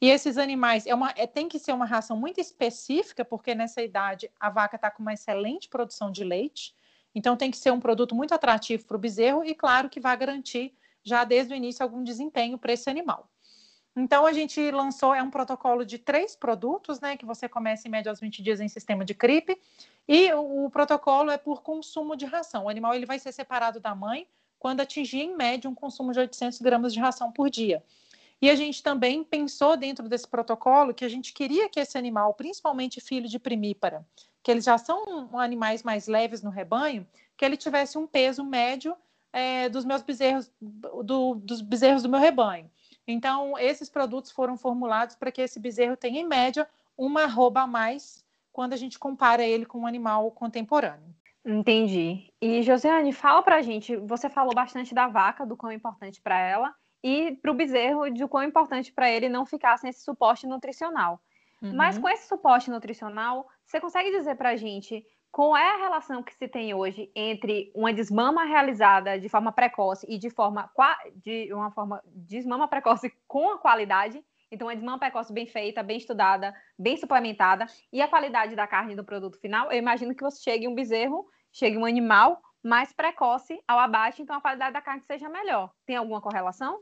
E 0.00 0.08
esses 0.08 0.38
animais, 0.38 0.86
é 0.86 0.94
uma, 0.94 1.12
é, 1.16 1.26
tem 1.26 1.48
que 1.48 1.58
ser 1.58 1.72
uma 1.72 1.84
ração 1.84 2.16
muito 2.16 2.40
específica, 2.40 3.24
porque 3.24 3.56
nessa 3.56 3.82
idade 3.82 4.30
a 4.38 4.48
vaca 4.50 4.76
está 4.76 4.88
com 4.88 5.02
uma 5.02 5.12
excelente 5.12 5.68
produção 5.68 6.12
de 6.12 6.22
leite. 6.22 6.72
Então, 7.12 7.36
tem 7.36 7.50
que 7.50 7.56
ser 7.56 7.72
um 7.72 7.80
produto 7.80 8.14
muito 8.14 8.32
atrativo 8.32 8.84
para 8.84 8.96
o 8.96 9.00
bezerro 9.00 9.44
e, 9.44 9.52
claro, 9.52 9.90
que 9.90 9.98
vai 9.98 10.16
garantir 10.16 10.72
já 11.02 11.24
desde 11.24 11.52
o 11.52 11.56
início 11.56 11.82
algum 11.82 12.04
desempenho 12.04 12.56
para 12.56 12.72
esse 12.72 12.88
animal. 12.88 13.28
Então, 13.94 14.24
a 14.24 14.32
gente 14.32 14.70
lançou 14.70 15.14
é 15.14 15.22
um 15.22 15.30
protocolo 15.30 15.84
de 15.84 15.98
três 15.98 16.34
produtos, 16.34 17.00
né? 17.00 17.16
Que 17.16 17.26
você 17.26 17.48
começa 17.48 17.86
em 17.86 17.90
média 17.90 18.10
aos 18.10 18.20
20 18.20 18.42
dias 18.42 18.60
em 18.60 18.68
sistema 18.68 19.04
de 19.04 19.14
CRIP, 19.14 19.60
e 20.08 20.32
o, 20.32 20.66
o 20.66 20.70
protocolo 20.70 21.30
é 21.30 21.36
por 21.36 21.62
consumo 21.62 22.16
de 22.16 22.24
ração. 22.24 22.64
O 22.64 22.68
animal 22.68 22.94
ele 22.94 23.06
vai 23.06 23.18
ser 23.18 23.32
separado 23.32 23.80
da 23.80 23.94
mãe 23.94 24.26
quando 24.58 24.80
atingia 24.80 25.24
em 25.24 25.36
média 25.36 25.68
um 25.68 25.74
consumo 25.74 26.12
de 26.12 26.20
800 26.20 26.60
gramas 26.60 26.94
de 26.94 27.00
ração 27.00 27.32
por 27.32 27.50
dia. 27.50 27.82
E 28.40 28.50
a 28.50 28.56
gente 28.56 28.82
também 28.82 29.22
pensou 29.22 29.76
dentro 29.76 30.08
desse 30.08 30.26
protocolo 30.26 30.92
que 30.92 31.04
a 31.04 31.08
gente 31.08 31.32
queria 31.32 31.68
que 31.68 31.78
esse 31.78 31.96
animal, 31.96 32.34
principalmente 32.34 33.00
filho 33.00 33.28
de 33.28 33.38
primípara, 33.38 34.04
que 34.42 34.50
eles 34.50 34.64
já 34.64 34.76
são 34.78 35.30
animais 35.38 35.84
mais 35.84 36.08
leves 36.08 36.42
no 36.42 36.50
rebanho, 36.50 37.06
que 37.36 37.44
ele 37.44 37.56
tivesse 37.56 37.96
um 37.96 38.06
peso 38.06 38.42
médio 38.42 38.96
é, 39.32 39.68
dos 39.68 39.84
meus 39.84 40.02
bezerros, 40.02 40.50
do, 40.60 41.36
dos 41.36 41.60
bezerros 41.60 42.02
do 42.02 42.08
meu 42.08 42.18
rebanho. 42.18 42.68
Então, 43.06 43.58
esses 43.58 43.88
produtos 43.88 44.30
foram 44.30 44.56
formulados 44.56 45.16
para 45.16 45.32
que 45.32 45.42
esse 45.42 45.58
bezerro 45.58 45.96
tenha, 45.96 46.20
em 46.20 46.26
média, 46.26 46.68
uma 46.96 47.24
arroba 47.24 47.62
a 47.62 47.66
mais 47.66 48.24
quando 48.52 48.74
a 48.74 48.76
gente 48.76 48.98
compara 48.98 49.42
ele 49.42 49.66
com 49.66 49.80
um 49.80 49.86
animal 49.86 50.30
contemporâneo. 50.30 51.14
Entendi. 51.44 52.32
E, 52.40 52.62
Josiane, 52.62 53.12
fala 53.12 53.42
para 53.42 53.56
a 53.56 53.62
gente, 53.62 53.96
você 53.96 54.28
falou 54.28 54.54
bastante 54.54 54.94
da 54.94 55.08
vaca, 55.08 55.44
do 55.44 55.56
quão 55.56 55.72
é 55.72 55.74
importante 55.74 56.20
para 56.20 56.38
ela, 56.38 56.74
e 57.02 57.32
para 57.32 57.50
o 57.50 57.54
bezerro, 57.54 58.08
de 58.10 58.26
quão 58.28 58.44
é 58.44 58.46
importante 58.46 58.92
para 58.92 59.10
ele 59.10 59.28
não 59.28 59.44
ficar 59.44 59.76
sem 59.76 59.90
esse 59.90 60.04
suporte 60.04 60.46
nutricional. 60.46 61.20
Uhum. 61.60 61.74
Mas 61.74 61.98
com 61.98 62.08
esse 62.08 62.28
suporte 62.28 62.70
nutricional, 62.70 63.48
você 63.64 63.80
consegue 63.80 64.10
dizer 64.10 64.36
para 64.36 64.50
a 64.50 64.56
gente 64.56 65.04
qual 65.32 65.56
é 65.56 65.66
a 65.66 65.78
relação 65.78 66.22
que 66.22 66.34
se 66.34 66.46
tem 66.46 66.74
hoje 66.74 67.10
entre 67.16 67.72
uma 67.74 67.90
desmama 67.90 68.44
realizada 68.44 69.18
de 69.18 69.30
forma 69.30 69.50
precoce 69.50 70.06
e 70.06 70.18
de 70.18 70.28
forma 70.28 70.70
de 71.16 71.52
uma 71.54 71.70
forma 71.70 72.02
desmama 72.04 72.68
precoce 72.68 73.10
com 73.26 73.50
a 73.50 73.58
qualidade? 73.58 74.22
Então, 74.50 74.68
uma 74.68 74.74
desmama 74.74 74.98
precoce 74.98 75.32
bem 75.32 75.46
feita, 75.46 75.82
bem 75.82 75.96
estudada, 75.96 76.54
bem 76.78 76.98
suplementada 76.98 77.64
e 77.90 78.02
a 78.02 78.08
qualidade 78.08 78.54
da 78.54 78.66
carne 78.66 78.94
do 78.94 79.02
produto 79.02 79.40
final. 79.40 79.72
Eu 79.72 79.78
imagino 79.78 80.14
que 80.14 80.22
você 80.22 80.42
chegue 80.42 80.68
um 80.68 80.74
bezerro, 80.74 81.26
chegue 81.50 81.78
um 81.78 81.86
animal 81.86 82.38
mais 82.62 82.92
precoce 82.92 83.58
ao 83.66 83.78
abate, 83.78 84.20
então 84.20 84.36
a 84.36 84.40
qualidade 84.42 84.74
da 84.74 84.82
carne 84.82 85.00
seja 85.00 85.30
melhor. 85.30 85.72
Tem 85.86 85.96
alguma 85.96 86.20
correlação? 86.20 86.78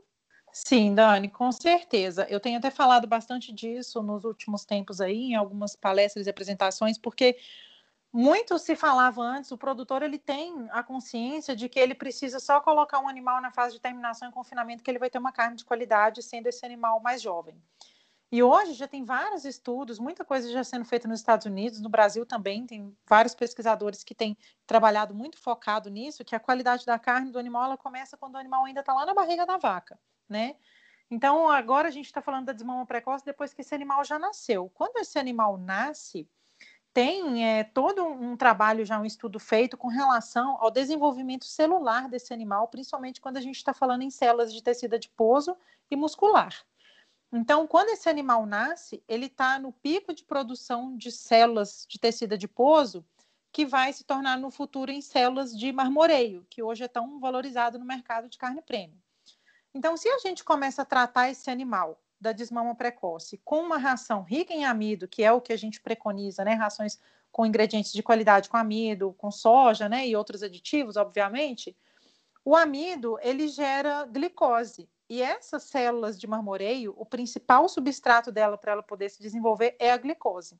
Sim, 0.51 0.93
Dani, 0.93 1.29
com 1.29 1.49
certeza. 1.53 2.27
Eu 2.29 2.41
tenho 2.41 2.57
até 2.57 2.69
falado 2.69 3.07
bastante 3.07 3.53
disso 3.53 4.03
nos 4.03 4.25
últimos 4.25 4.65
tempos 4.65 4.99
aí, 4.99 5.31
em 5.31 5.35
algumas 5.35 5.73
palestras 5.77 6.27
e 6.27 6.29
apresentações, 6.29 6.97
porque 6.97 7.37
muito 8.13 8.59
se 8.59 8.75
falava 8.75 9.21
antes, 9.21 9.51
o 9.51 9.57
produtor 9.57 10.03
ele 10.03 10.19
tem 10.19 10.67
a 10.71 10.83
consciência 10.83 11.55
de 11.55 11.69
que 11.69 11.79
ele 11.79 11.95
precisa 11.95 12.39
só 12.39 12.59
colocar 12.59 12.99
um 12.99 13.07
animal 13.07 13.41
na 13.41 13.51
fase 13.51 13.75
de 13.75 13.81
terminação 13.81 14.29
e 14.29 14.31
confinamento 14.33 14.83
que 14.83 14.91
ele 14.91 14.99
vai 14.99 15.09
ter 15.09 15.17
uma 15.17 15.31
carne 15.31 15.55
de 15.55 15.65
qualidade, 15.65 16.21
sendo 16.21 16.47
esse 16.47 16.65
animal 16.65 16.99
mais 16.99 17.21
jovem. 17.21 17.61
E 18.31 18.41
hoje 18.41 18.73
já 18.73 18.87
tem 18.87 19.03
vários 19.03 19.43
estudos, 19.43 19.99
muita 19.99 20.23
coisa 20.23 20.49
já 20.49 20.63
sendo 20.63 20.85
feita 20.85 21.05
nos 21.05 21.19
Estados 21.19 21.45
Unidos, 21.45 21.81
no 21.81 21.89
Brasil 21.89 22.25
também, 22.25 22.65
tem 22.65 22.95
vários 23.05 23.35
pesquisadores 23.35 24.05
que 24.05 24.15
têm 24.15 24.37
trabalhado 24.65 25.13
muito 25.13 25.37
focado 25.37 25.89
nisso, 25.89 26.23
que 26.23 26.33
a 26.33 26.39
qualidade 26.39 26.85
da 26.85 26.97
carne 26.97 27.29
do 27.29 27.37
animal 27.37 27.65
ela 27.65 27.77
começa 27.77 28.17
quando 28.17 28.35
o 28.35 28.37
animal 28.37 28.63
ainda 28.63 28.79
está 28.79 28.93
lá 28.93 29.05
na 29.05 29.13
barriga 29.13 29.45
da 29.45 29.57
vaca, 29.57 29.99
né? 30.29 30.55
Então, 31.09 31.49
agora 31.49 31.89
a 31.89 31.91
gente 31.91 32.05
está 32.05 32.21
falando 32.21 32.45
da 32.45 32.53
desmama 32.53 32.85
precoce 32.85 33.25
depois 33.25 33.53
que 33.53 33.61
esse 33.61 33.75
animal 33.75 34.01
já 34.05 34.17
nasceu. 34.17 34.69
Quando 34.73 34.95
esse 34.97 35.19
animal 35.19 35.57
nasce, 35.57 36.25
tem 36.93 37.45
é, 37.45 37.63
todo 37.63 38.03
um 38.03 38.35
trabalho, 38.35 38.85
já 38.85 38.99
um 38.99 39.05
estudo 39.05 39.39
feito 39.39 39.77
com 39.77 39.87
relação 39.87 40.57
ao 40.59 40.69
desenvolvimento 40.69 41.45
celular 41.45 42.09
desse 42.09 42.33
animal, 42.33 42.67
principalmente 42.67 43.21
quando 43.21 43.37
a 43.37 43.41
gente 43.41 43.55
está 43.55 43.73
falando 43.73 44.01
em 44.01 44.09
células 44.09 44.53
de 44.53 44.61
tecido 44.61 44.95
adiposo 44.95 45.55
e 45.89 45.95
muscular. 45.95 46.53
Então, 47.31 47.65
quando 47.65 47.89
esse 47.89 48.09
animal 48.09 48.45
nasce, 48.45 49.01
ele 49.07 49.27
está 49.27 49.57
no 49.57 49.71
pico 49.71 50.13
de 50.13 50.23
produção 50.23 50.97
de 50.97 51.11
células 51.11 51.85
de 51.87 51.97
tecido 51.97 52.33
adiposo, 52.33 53.05
que 53.53 53.65
vai 53.65 53.93
se 53.93 54.03
tornar 54.03 54.37
no 54.37 54.51
futuro 54.51 54.91
em 54.91 55.01
células 55.01 55.57
de 55.57 55.71
marmoreio, 55.71 56.45
que 56.49 56.61
hoje 56.61 56.83
é 56.83 56.87
tão 56.89 57.19
valorizado 57.19 57.79
no 57.79 57.85
mercado 57.85 58.27
de 58.27 58.37
carne 58.37 58.61
premium. 58.61 58.97
Então, 59.73 59.95
se 59.95 60.09
a 60.09 60.17
gente 60.19 60.43
começa 60.43 60.81
a 60.81 60.85
tratar 60.85 61.29
esse 61.29 61.49
animal 61.49 62.01
da 62.21 62.31
desmama 62.31 62.75
precoce 62.75 63.41
com 63.43 63.61
uma 63.61 63.77
ração 63.77 64.21
rica 64.21 64.53
em 64.53 64.63
amido, 64.63 65.07
que 65.07 65.23
é 65.23 65.31
o 65.31 65.41
que 65.41 65.51
a 65.51 65.57
gente 65.57 65.81
preconiza, 65.81 66.45
né? 66.45 66.53
Rações 66.53 66.99
com 67.31 67.45
ingredientes 67.45 67.91
de 67.91 68.03
qualidade 68.03 68.47
com 68.47 68.57
amido, 68.57 69.13
com 69.17 69.31
soja, 69.31 69.89
né? 69.89 70.07
E 70.07 70.15
outros 70.15 70.43
aditivos, 70.43 70.97
obviamente. 70.97 71.75
O 72.45 72.55
amido, 72.55 73.17
ele 73.21 73.47
gera 73.47 74.05
glicose. 74.05 74.87
E 75.09 75.21
essas 75.21 75.63
células 75.63 76.19
de 76.19 76.27
marmoreio, 76.27 76.93
o 76.95 77.05
principal 77.05 77.67
substrato 77.67 78.31
dela 78.31 78.57
para 78.57 78.73
ela 78.73 78.83
poder 78.83 79.09
se 79.09 79.21
desenvolver 79.21 79.75
é 79.79 79.91
a 79.91 79.97
glicose. 79.97 80.59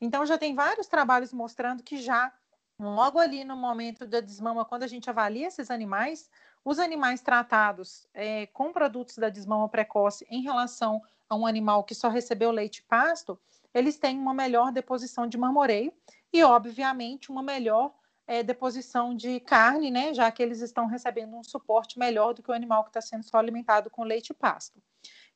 Então, 0.00 0.24
já 0.24 0.38
tem 0.38 0.54
vários 0.54 0.86
trabalhos 0.86 1.32
mostrando 1.32 1.82
que 1.82 1.98
já 1.98 2.32
logo 2.78 3.18
ali 3.18 3.44
no 3.44 3.56
momento 3.56 4.06
da 4.06 4.20
desmama, 4.20 4.64
quando 4.64 4.84
a 4.84 4.86
gente 4.86 5.10
avalia 5.10 5.48
esses 5.48 5.70
animais, 5.70 6.30
os 6.64 6.78
animais 6.78 7.20
tratados 7.20 8.06
é, 8.12 8.46
com 8.46 8.72
produtos 8.72 9.16
da 9.16 9.28
desmama 9.28 9.68
precoce 9.68 10.26
em 10.30 10.42
relação 10.42 11.02
a 11.28 11.34
um 11.36 11.46
animal 11.46 11.84
que 11.84 11.94
só 11.94 12.08
recebeu 12.08 12.50
leite 12.50 12.78
e 12.78 12.82
pasto, 12.82 13.38
eles 13.72 13.98
têm 13.98 14.18
uma 14.18 14.34
melhor 14.34 14.72
deposição 14.72 15.26
de 15.26 15.38
marmoreio 15.38 15.92
e, 16.32 16.42
obviamente, 16.42 17.30
uma 17.30 17.42
melhor 17.42 17.94
é, 18.26 18.42
deposição 18.42 19.14
de 19.14 19.40
carne, 19.40 19.90
né? 19.90 20.12
Já 20.12 20.30
que 20.30 20.42
eles 20.42 20.60
estão 20.60 20.86
recebendo 20.86 21.36
um 21.36 21.42
suporte 21.42 21.98
melhor 21.98 22.34
do 22.34 22.42
que 22.42 22.50
o 22.50 22.54
animal 22.54 22.82
que 22.84 22.90
está 22.90 23.00
sendo 23.00 23.24
só 23.24 23.38
alimentado 23.38 23.90
com 23.90 24.04
leite 24.04 24.30
e 24.30 24.34
pasto. 24.34 24.82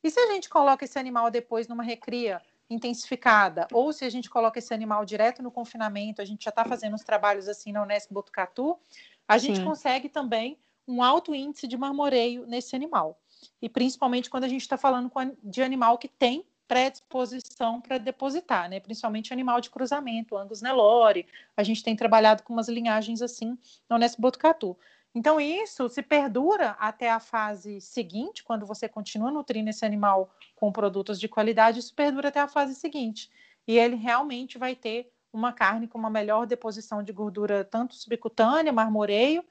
E 0.02 0.10
se 0.10 0.20
a 0.20 0.26
gente 0.32 0.48
coloca 0.48 0.84
esse 0.84 0.98
animal 0.98 1.30
depois 1.30 1.66
numa 1.66 1.82
recria 1.82 2.42
intensificada, 2.68 3.66
ou 3.72 3.92
se 3.92 4.04
a 4.04 4.10
gente 4.10 4.28
coloca 4.28 4.58
esse 4.58 4.72
animal 4.72 5.04
direto 5.04 5.42
no 5.42 5.50
confinamento, 5.50 6.20
a 6.20 6.24
gente 6.24 6.44
já 6.44 6.50
está 6.50 6.64
fazendo 6.64 6.94
uns 6.94 7.04
trabalhos 7.04 7.48
assim 7.48 7.72
na 7.72 7.82
Unesp 7.82 8.12
Botucatu, 8.12 8.78
a 9.26 9.38
gente 9.38 9.58
Sim. 9.58 9.64
consegue 9.64 10.08
também 10.08 10.58
um 10.86 11.02
alto 11.02 11.34
índice 11.34 11.66
de 11.66 11.76
marmoreio 11.76 12.46
nesse 12.46 12.74
animal. 12.76 13.18
E 13.60 13.68
principalmente 13.68 14.30
quando 14.30 14.44
a 14.44 14.48
gente 14.48 14.62
está 14.62 14.76
falando 14.76 15.10
de 15.42 15.62
animal 15.62 15.98
que 15.98 16.08
tem 16.08 16.44
predisposição 16.66 17.80
para 17.80 17.98
depositar, 17.98 18.68
né? 18.68 18.80
Principalmente 18.80 19.32
animal 19.32 19.60
de 19.60 19.70
cruzamento, 19.70 20.36
Angus 20.36 20.62
Nelore. 20.62 21.26
A 21.56 21.62
gente 21.62 21.82
tem 21.82 21.94
trabalhado 21.94 22.42
com 22.42 22.52
umas 22.52 22.68
linhagens 22.68 23.20
assim 23.20 23.58
no 23.88 23.96
Unesp 23.96 24.18
Botucatu. 24.18 24.76
Então, 25.14 25.40
isso 25.40 25.88
se 25.88 26.02
perdura 26.02 26.70
até 26.70 27.08
a 27.08 27.20
fase 27.20 27.80
seguinte, 27.80 28.42
quando 28.42 28.66
você 28.66 28.88
continua 28.88 29.30
nutrindo 29.30 29.70
esse 29.70 29.84
animal 29.84 30.34
com 30.56 30.72
produtos 30.72 31.20
de 31.20 31.28
qualidade, 31.28 31.78
isso 31.78 31.94
perdura 31.94 32.28
até 32.28 32.40
a 32.40 32.48
fase 32.48 32.74
seguinte. 32.74 33.30
E 33.66 33.78
ele 33.78 33.94
realmente 33.94 34.58
vai 34.58 34.74
ter 34.74 35.12
uma 35.32 35.52
carne 35.52 35.86
com 35.86 35.98
uma 35.98 36.10
melhor 36.10 36.46
deposição 36.46 37.02
de 37.02 37.12
gordura, 37.12 37.64
tanto 37.64 37.94
subcutânea, 37.94 38.72
marmoreio, 38.72 39.44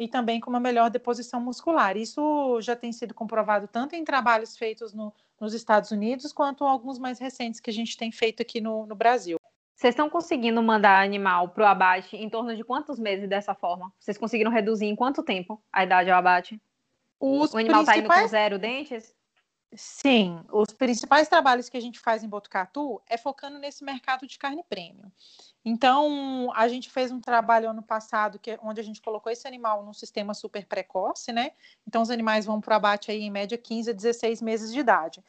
e 0.00 0.08
também 0.08 0.40
com 0.40 0.48
uma 0.48 0.58
melhor 0.58 0.88
deposição 0.88 1.38
muscular. 1.38 1.94
Isso 1.94 2.58
já 2.62 2.74
tem 2.74 2.90
sido 2.90 3.12
comprovado 3.12 3.68
tanto 3.68 3.94
em 3.94 4.02
trabalhos 4.02 4.56
feitos 4.56 4.94
no, 4.94 5.12
nos 5.38 5.52
Estados 5.52 5.90
Unidos, 5.90 6.32
quanto 6.32 6.64
alguns 6.64 6.98
mais 6.98 7.18
recentes 7.18 7.60
que 7.60 7.68
a 7.68 7.72
gente 7.72 7.98
tem 7.98 8.10
feito 8.10 8.40
aqui 8.40 8.62
no, 8.62 8.86
no 8.86 8.94
Brasil. 8.94 9.36
Vocês 9.76 9.92
estão 9.92 10.08
conseguindo 10.08 10.62
mandar 10.62 11.04
animal 11.04 11.50
para 11.50 11.64
o 11.64 11.66
abate 11.66 12.16
em 12.16 12.30
torno 12.30 12.56
de 12.56 12.64
quantos 12.64 12.98
meses 12.98 13.28
dessa 13.28 13.54
forma? 13.54 13.92
Vocês 13.98 14.16
conseguiram 14.16 14.50
reduzir 14.50 14.86
em 14.86 14.96
quanto 14.96 15.22
tempo 15.22 15.62
a 15.70 15.84
idade 15.84 16.10
ao 16.10 16.18
abate? 16.18 16.58
Os 17.20 17.52
o 17.52 17.58
animal 17.58 17.82
está 17.82 17.92
principais... 17.92 18.20
indo 18.20 18.24
com 18.24 18.30
zero 18.30 18.58
dentes? 18.58 19.14
Sim, 19.72 20.44
os 20.50 20.72
principais 20.72 21.28
trabalhos 21.28 21.68
que 21.68 21.76
a 21.76 21.80
gente 21.80 22.00
faz 22.00 22.24
em 22.24 22.28
Botucatu 22.28 23.00
é 23.06 23.16
focando 23.16 23.56
nesse 23.56 23.84
mercado 23.84 24.26
de 24.26 24.36
carne 24.36 24.64
premium. 24.68 25.10
Então, 25.64 26.50
a 26.56 26.66
gente 26.66 26.90
fez 26.90 27.12
um 27.12 27.20
trabalho 27.20 27.70
ano 27.70 27.82
passado 27.82 28.38
que, 28.38 28.58
onde 28.62 28.80
a 28.80 28.82
gente 28.82 29.00
colocou 29.00 29.30
esse 29.30 29.46
animal 29.46 29.84
num 29.84 29.92
sistema 29.92 30.34
super 30.34 30.66
precoce, 30.66 31.30
né? 31.30 31.52
Então, 31.86 32.02
os 32.02 32.10
animais 32.10 32.46
vão 32.46 32.60
para 32.60 32.72
o 32.72 32.76
abate 32.76 33.12
aí 33.12 33.22
em 33.22 33.30
média 33.30 33.56
15 33.56 33.90
a 33.90 33.94
16 33.94 34.42
meses 34.42 34.72
de 34.72 34.80
idade. 34.80 35.22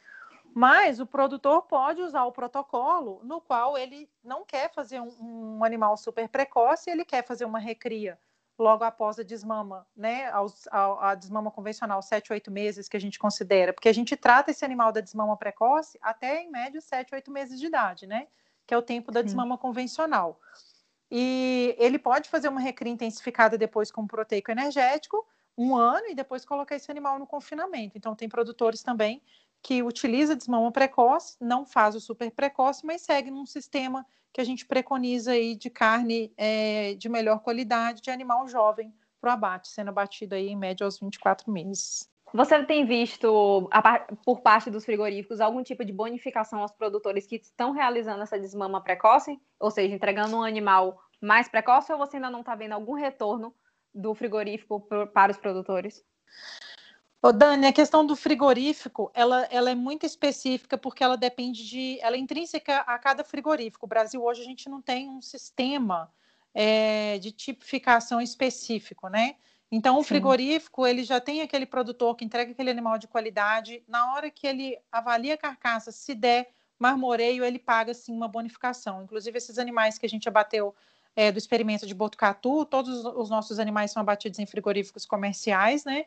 Mas 0.52 0.98
o 0.98 1.06
produtor 1.06 1.62
pode 1.62 2.02
usar 2.02 2.24
o 2.24 2.32
protocolo 2.32 3.20
no 3.22 3.40
qual 3.40 3.78
ele 3.78 4.10
não 4.24 4.44
quer 4.44 4.72
fazer 4.72 5.00
um, 5.00 5.58
um 5.58 5.64
animal 5.64 5.96
super 5.96 6.28
precoce, 6.28 6.90
ele 6.90 7.04
quer 7.04 7.24
fazer 7.24 7.44
uma 7.44 7.60
recria 7.60 8.18
logo 8.62 8.84
após 8.84 9.18
a 9.18 9.22
desmama, 9.22 9.86
né? 9.96 10.30
A, 10.70 11.10
a, 11.10 11.14
desmama 11.14 11.50
convencional, 11.50 12.00
7, 12.00 12.32
8 12.32 12.50
meses 12.50 12.88
que 12.88 12.96
a 12.96 13.00
gente 13.00 13.18
considera, 13.18 13.72
porque 13.72 13.88
a 13.88 13.92
gente 13.92 14.16
trata 14.16 14.50
esse 14.50 14.64
animal 14.64 14.92
da 14.92 15.00
desmama 15.00 15.36
precoce 15.36 15.98
até 16.00 16.42
em 16.42 16.50
média 16.50 16.80
7, 16.80 17.14
8 17.14 17.30
meses 17.30 17.60
de 17.60 17.66
idade, 17.66 18.06
né? 18.06 18.28
que 18.66 18.74
é 18.74 18.78
o 18.78 18.82
tempo 18.82 19.10
da 19.12 19.22
desmama 19.22 19.58
convencional. 19.58 20.40
E 21.10 21.74
ele 21.78 21.98
pode 21.98 22.28
fazer 22.30 22.48
uma 22.48 22.60
recria 22.60 22.92
intensificada 22.92 23.58
depois 23.58 23.90
com 23.90 24.06
proteico 24.06 24.50
energético, 24.50 25.26
um 25.58 25.76
ano, 25.76 26.08
e 26.08 26.14
depois 26.14 26.44
colocar 26.44 26.74
esse 26.74 26.90
animal 26.90 27.18
no 27.18 27.26
confinamento. 27.26 27.98
Então, 27.98 28.14
tem 28.14 28.28
produtores 28.28 28.82
também 28.82 29.22
que 29.62 29.82
utiliza 29.82 30.34
desmama 30.34 30.72
precoce, 30.72 31.36
não 31.40 31.64
faz 31.64 31.94
o 31.94 32.00
super 32.00 32.30
precoce, 32.30 32.84
mas 32.84 33.02
segue 33.02 33.30
num 33.30 33.46
sistema 33.46 34.04
que 34.32 34.40
a 34.40 34.44
gente 34.44 34.66
preconiza 34.66 35.32
aí 35.32 35.54
de 35.54 35.70
carne 35.70 36.32
é, 36.36 36.94
de 36.94 37.08
melhor 37.08 37.40
qualidade, 37.40 38.02
de 38.02 38.10
animal 38.10 38.48
jovem 38.48 38.92
para 39.20 39.30
o 39.30 39.32
abate, 39.32 39.68
sendo 39.68 39.90
abatido 39.90 40.34
aí 40.34 40.48
em 40.48 40.56
média 40.56 40.84
aos 40.84 40.98
24 40.98 41.50
meses. 41.52 42.10
Você 42.34 42.64
tem 42.64 42.86
visto, 42.86 43.68
por 44.24 44.40
parte 44.40 44.70
dos 44.70 44.86
frigoríficos, 44.86 45.38
algum 45.38 45.62
tipo 45.62 45.84
de 45.84 45.92
bonificação 45.92 46.60
aos 46.60 46.72
produtores 46.72 47.26
que 47.26 47.36
estão 47.36 47.72
realizando 47.72 48.22
essa 48.22 48.38
desmama 48.38 48.82
precoce? 48.82 49.38
Ou 49.60 49.70
seja, 49.70 49.94
entregando 49.94 50.36
um 50.36 50.42
animal 50.42 50.98
mais 51.20 51.46
precoce, 51.48 51.92
ou 51.92 51.98
você 51.98 52.16
ainda 52.16 52.30
não 52.30 52.40
está 52.40 52.54
vendo 52.54 52.72
algum 52.72 52.94
retorno 52.94 53.54
do 53.94 54.14
frigorífico 54.14 54.80
para 55.12 55.30
os 55.30 55.36
produtores? 55.36 56.02
Ô, 57.24 57.30
Dani, 57.30 57.68
a 57.68 57.72
questão 57.72 58.04
do 58.04 58.16
frigorífico, 58.16 59.08
ela, 59.14 59.46
ela 59.48 59.70
é 59.70 59.76
muito 59.76 60.04
específica 60.04 60.76
porque 60.76 61.04
ela 61.04 61.16
depende 61.16 61.64
de, 61.64 61.96
ela 62.00 62.16
é 62.16 62.18
intrínseca 62.18 62.78
a 62.78 62.98
cada 62.98 63.22
frigorífico. 63.22 63.86
O 63.86 63.88
Brasil 63.88 64.20
hoje 64.20 64.40
a 64.40 64.44
gente 64.44 64.68
não 64.68 64.82
tem 64.82 65.08
um 65.08 65.22
sistema 65.22 66.12
é, 66.52 67.20
de 67.20 67.30
tipificação 67.30 68.20
específico, 68.20 69.06
né? 69.06 69.36
Então, 69.70 70.00
o 70.00 70.02
frigorífico, 70.02 70.84
ele 70.84 71.04
já 71.04 71.20
tem 71.20 71.42
aquele 71.42 71.64
produtor 71.64 72.16
que 72.16 72.24
entrega 72.24 72.50
aquele 72.50 72.70
animal 72.70 72.98
de 72.98 73.06
qualidade. 73.06 73.84
Na 73.86 74.12
hora 74.12 74.28
que 74.28 74.44
ele 74.44 74.76
avalia 74.90 75.34
a 75.34 75.38
carcaça, 75.38 75.92
se 75.92 76.16
der 76.16 76.50
marmoreio, 76.76 77.44
ele 77.44 77.58
paga, 77.58 77.94
sim, 77.94 78.12
uma 78.12 78.26
bonificação. 78.26 79.04
Inclusive, 79.04 79.38
esses 79.38 79.58
animais 79.60 79.96
que 79.96 80.04
a 80.04 80.08
gente 80.08 80.28
abateu 80.28 80.74
é, 81.14 81.30
do 81.30 81.38
experimento 81.38 81.86
de 81.86 81.94
Botucatu, 81.94 82.64
todos 82.64 83.04
os 83.04 83.30
nossos 83.30 83.60
animais 83.60 83.92
são 83.92 84.02
abatidos 84.02 84.40
em 84.40 84.46
frigoríficos 84.46 85.06
comerciais, 85.06 85.84
né? 85.84 86.04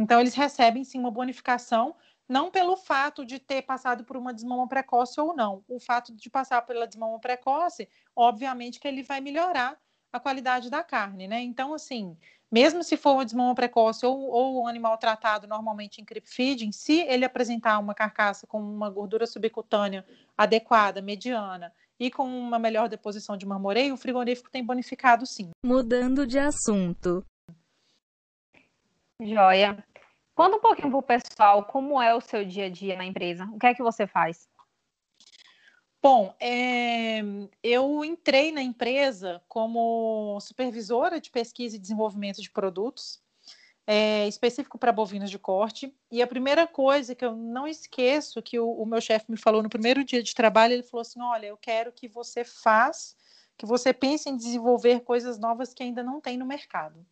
Então, 0.00 0.18
eles 0.18 0.34
recebem, 0.34 0.82
sim, 0.82 0.98
uma 0.98 1.10
bonificação, 1.10 1.94
não 2.26 2.50
pelo 2.50 2.74
fato 2.74 3.22
de 3.22 3.38
ter 3.38 3.60
passado 3.60 4.02
por 4.02 4.16
uma 4.16 4.32
desmama 4.32 4.66
precoce 4.66 5.20
ou 5.20 5.36
não. 5.36 5.62
O 5.68 5.78
fato 5.78 6.10
de 6.16 6.30
passar 6.30 6.62
pela 6.62 6.86
desmama 6.86 7.20
precoce, 7.20 7.86
obviamente 8.16 8.80
que 8.80 8.88
ele 8.88 9.02
vai 9.02 9.20
melhorar 9.20 9.78
a 10.10 10.18
qualidade 10.18 10.70
da 10.70 10.82
carne, 10.82 11.28
né? 11.28 11.42
Então, 11.42 11.74
assim, 11.74 12.16
mesmo 12.50 12.82
se 12.82 12.96
for 12.96 13.12
uma 13.12 13.26
desmama 13.26 13.54
precoce 13.54 14.06
ou, 14.06 14.18
ou 14.30 14.62
um 14.62 14.66
animal 14.66 14.96
tratado 14.96 15.46
normalmente 15.46 16.00
em 16.00 16.04
creep 16.04 16.26
feeding, 16.26 16.72
se 16.72 17.00
ele 17.00 17.26
apresentar 17.26 17.78
uma 17.78 17.94
carcaça 17.94 18.46
com 18.46 18.58
uma 18.58 18.88
gordura 18.88 19.26
subcutânea 19.26 20.06
adequada, 20.36 21.02
mediana 21.02 21.74
e 21.98 22.10
com 22.10 22.24
uma 22.24 22.58
melhor 22.58 22.88
deposição 22.88 23.36
de 23.36 23.44
marmoreio, 23.44 23.92
o 23.92 23.98
frigorífico 23.98 24.50
tem 24.50 24.64
bonificado 24.64 25.26
sim. 25.26 25.50
Mudando 25.62 26.26
de 26.26 26.38
assunto. 26.38 27.22
Joia. 29.20 29.84
Conta 30.40 30.56
um 30.56 30.60
pouquinho 30.60 30.88
para 30.88 30.98
o 30.98 31.02
pessoal 31.02 31.64
como 31.66 32.00
é 32.00 32.14
o 32.14 32.20
seu 32.22 32.42
dia 32.46 32.64
a 32.64 32.70
dia 32.70 32.96
na 32.96 33.04
empresa. 33.04 33.44
O 33.52 33.58
que 33.58 33.66
é 33.66 33.74
que 33.74 33.82
você 33.82 34.06
faz? 34.06 34.48
Bom, 36.02 36.34
é, 36.40 37.20
eu 37.62 38.02
entrei 38.02 38.50
na 38.50 38.62
empresa 38.62 39.42
como 39.46 40.40
supervisora 40.40 41.20
de 41.20 41.30
pesquisa 41.30 41.76
e 41.76 41.78
desenvolvimento 41.78 42.40
de 42.40 42.50
produtos, 42.50 43.22
é, 43.86 44.26
específico 44.28 44.78
para 44.78 44.92
bovinos 44.92 45.30
de 45.30 45.38
corte. 45.38 45.94
E 46.10 46.22
a 46.22 46.26
primeira 46.26 46.66
coisa 46.66 47.14
que 47.14 47.26
eu 47.26 47.36
não 47.36 47.68
esqueço 47.68 48.40
que 48.40 48.58
o, 48.58 48.66
o 48.66 48.86
meu 48.86 49.02
chefe 49.02 49.30
me 49.30 49.36
falou 49.36 49.62
no 49.62 49.68
primeiro 49.68 50.02
dia 50.02 50.22
de 50.22 50.34
trabalho, 50.34 50.72
ele 50.72 50.82
falou 50.82 51.02
assim: 51.02 51.20
olha, 51.20 51.48
eu 51.48 51.58
quero 51.58 51.92
que 51.92 52.08
você 52.08 52.44
faça, 52.44 53.14
que 53.58 53.66
você 53.66 53.92
pense 53.92 54.30
em 54.30 54.38
desenvolver 54.38 55.00
coisas 55.00 55.38
novas 55.38 55.74
que 55.74 55.82
ainda 55.82 56.02
não 56.02 56.18
tem 56.18 56.38
no 56.38 56.46
mercado. 56.46 57.04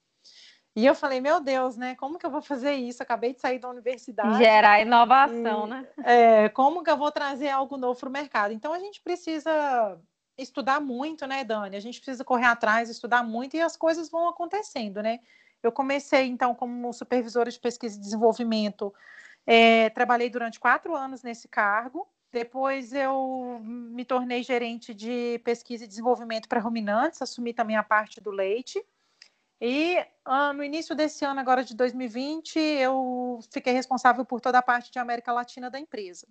E 0.78 0.86
eu 0.86 0.94
falei, 0.94 1.20
meu 1.20 1.40
Deus, 1.40 1.76
né? 1.76 1.96
Como 1.96 2.20
que 2.20 2.24
eu 2.24 2.30
vou 2.30 2.40
fazer 2.40 2.74
isso? 2.74 3.02
Acabei 3.02 3.34
de 3.34 3.40
sair 3.40 3.58
da 3.58 3.68
universidade. 3.68 4.38
Gerar 4.38 4.80
inovação, 4.80 5.66
e, 5.66 5.70
né? 5.70 5.88
É, 6.04 6.48
como 6.50 6.84
que 6.84 6.90
eu 6.90 6.96
vou 6.96 7.10
trazer 7.10 7.48
algo 7.48 7.76
novo 7.76 7.98
para 7.98 8.08
o 8.08 8.12
mercado? 8.12 8.54
Então 8.54 8.72
a 8.72 8.78
gente 8.78 9.00
precisa 9.02 9.98
estudar 10.38 10.80
muito, 10.80 11.26
né, 11.26 11.42
Dani? 11.42 11.76
A 11.76 11.80
gente 11.80 11.98
precisa 12.00 12.22
correr 12.22 12.44
atrás, 12.44 12.88
estudar 12.88 13.24
muito 13.24 13.56
e 13.56 13.60
as 13.60 13.76
coisas 13.76 14.08
vão 14.08 14.28
acontecendo, 14.28 15.02
né? 15.02 15.18
Eu 15.64 15.72
comecei, 15.72 16.26
então, 16.28 16.54
como 16.54 16.92
supervisora 16.92 17.50
de 17.50 17.58
pesquisa 17.58 17.96
e 17.96 18.00
desenvolvimento. 18.00 18.94
É, 19.44 19.90
trabalhei 19.90 20.30
durante 20.30 20.60
quatro 20.60 20.94
anos 20.94 21.24
nesse 21.24 21.48
cargo. 21.48 22.06
Depois 22.30 22.92
eu 22.92 23.60
me 23.64 24.04
tornei 24.04 24.44
gerente 24.44 24.94
de 24.94 25.40
pesquisa 25.42 25.84
e 25.84 25.88
desenvolvimento 25.88 26.48
para 26.48 26.60
ruminantes, 26.60 27.20
assumi 27.20 27.52
também 27.52 27.76
a 27.76 27.82
parte 27.82 28.20
do 28.20 28.30
leite. 28.30 28.80
E 29.60 29.96
no 30.54 30.62
início 30.62 30.94
desse 30.94 31.24
ano, 31.24 31.40
agora 31.40 31.64
de 31.64 31.74
2020, 31.74 32.58
eu 32.58 33.40
fiquei 33.50 33.72
responsável 33.72 34.24
por 34.24 34.40
toda 34.40 34.58
a 34.58 34.62
parte 34.62 34.90
de 34.92 34.98
América 34.98 35.32
Latina 35.32 35.68
da 35.68 35.80
empresa. 35.80 36.26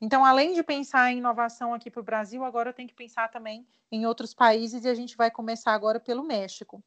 Então, 0.00 0.24
além 0.24 0.54
de 0.54 0.62
pensar 0.62 1.12
em 1.12 1.18
inovação 1.18 1.72
aqui 1.72 1.90
para 1.90 2.00
o 2.00 2.04
Brasil, 2.04 2.44
agora 2.44 2.70
eu 2.70 2.74
tenho 2.74 2.88
que 2.88 2.94
pensar 2.94 3.30
também 3.30 3.66
em 3.92 4.06
outros 4.06 4.34
países 4.34 4.84
e 4.84 4.88
a 4.88 4.94
gente 4.94 5.16
vai 5.16 5.30
começar 5.30 5.72
agora 5.72 6.00
pelo 6.00 6.24
México. 6.24 6.82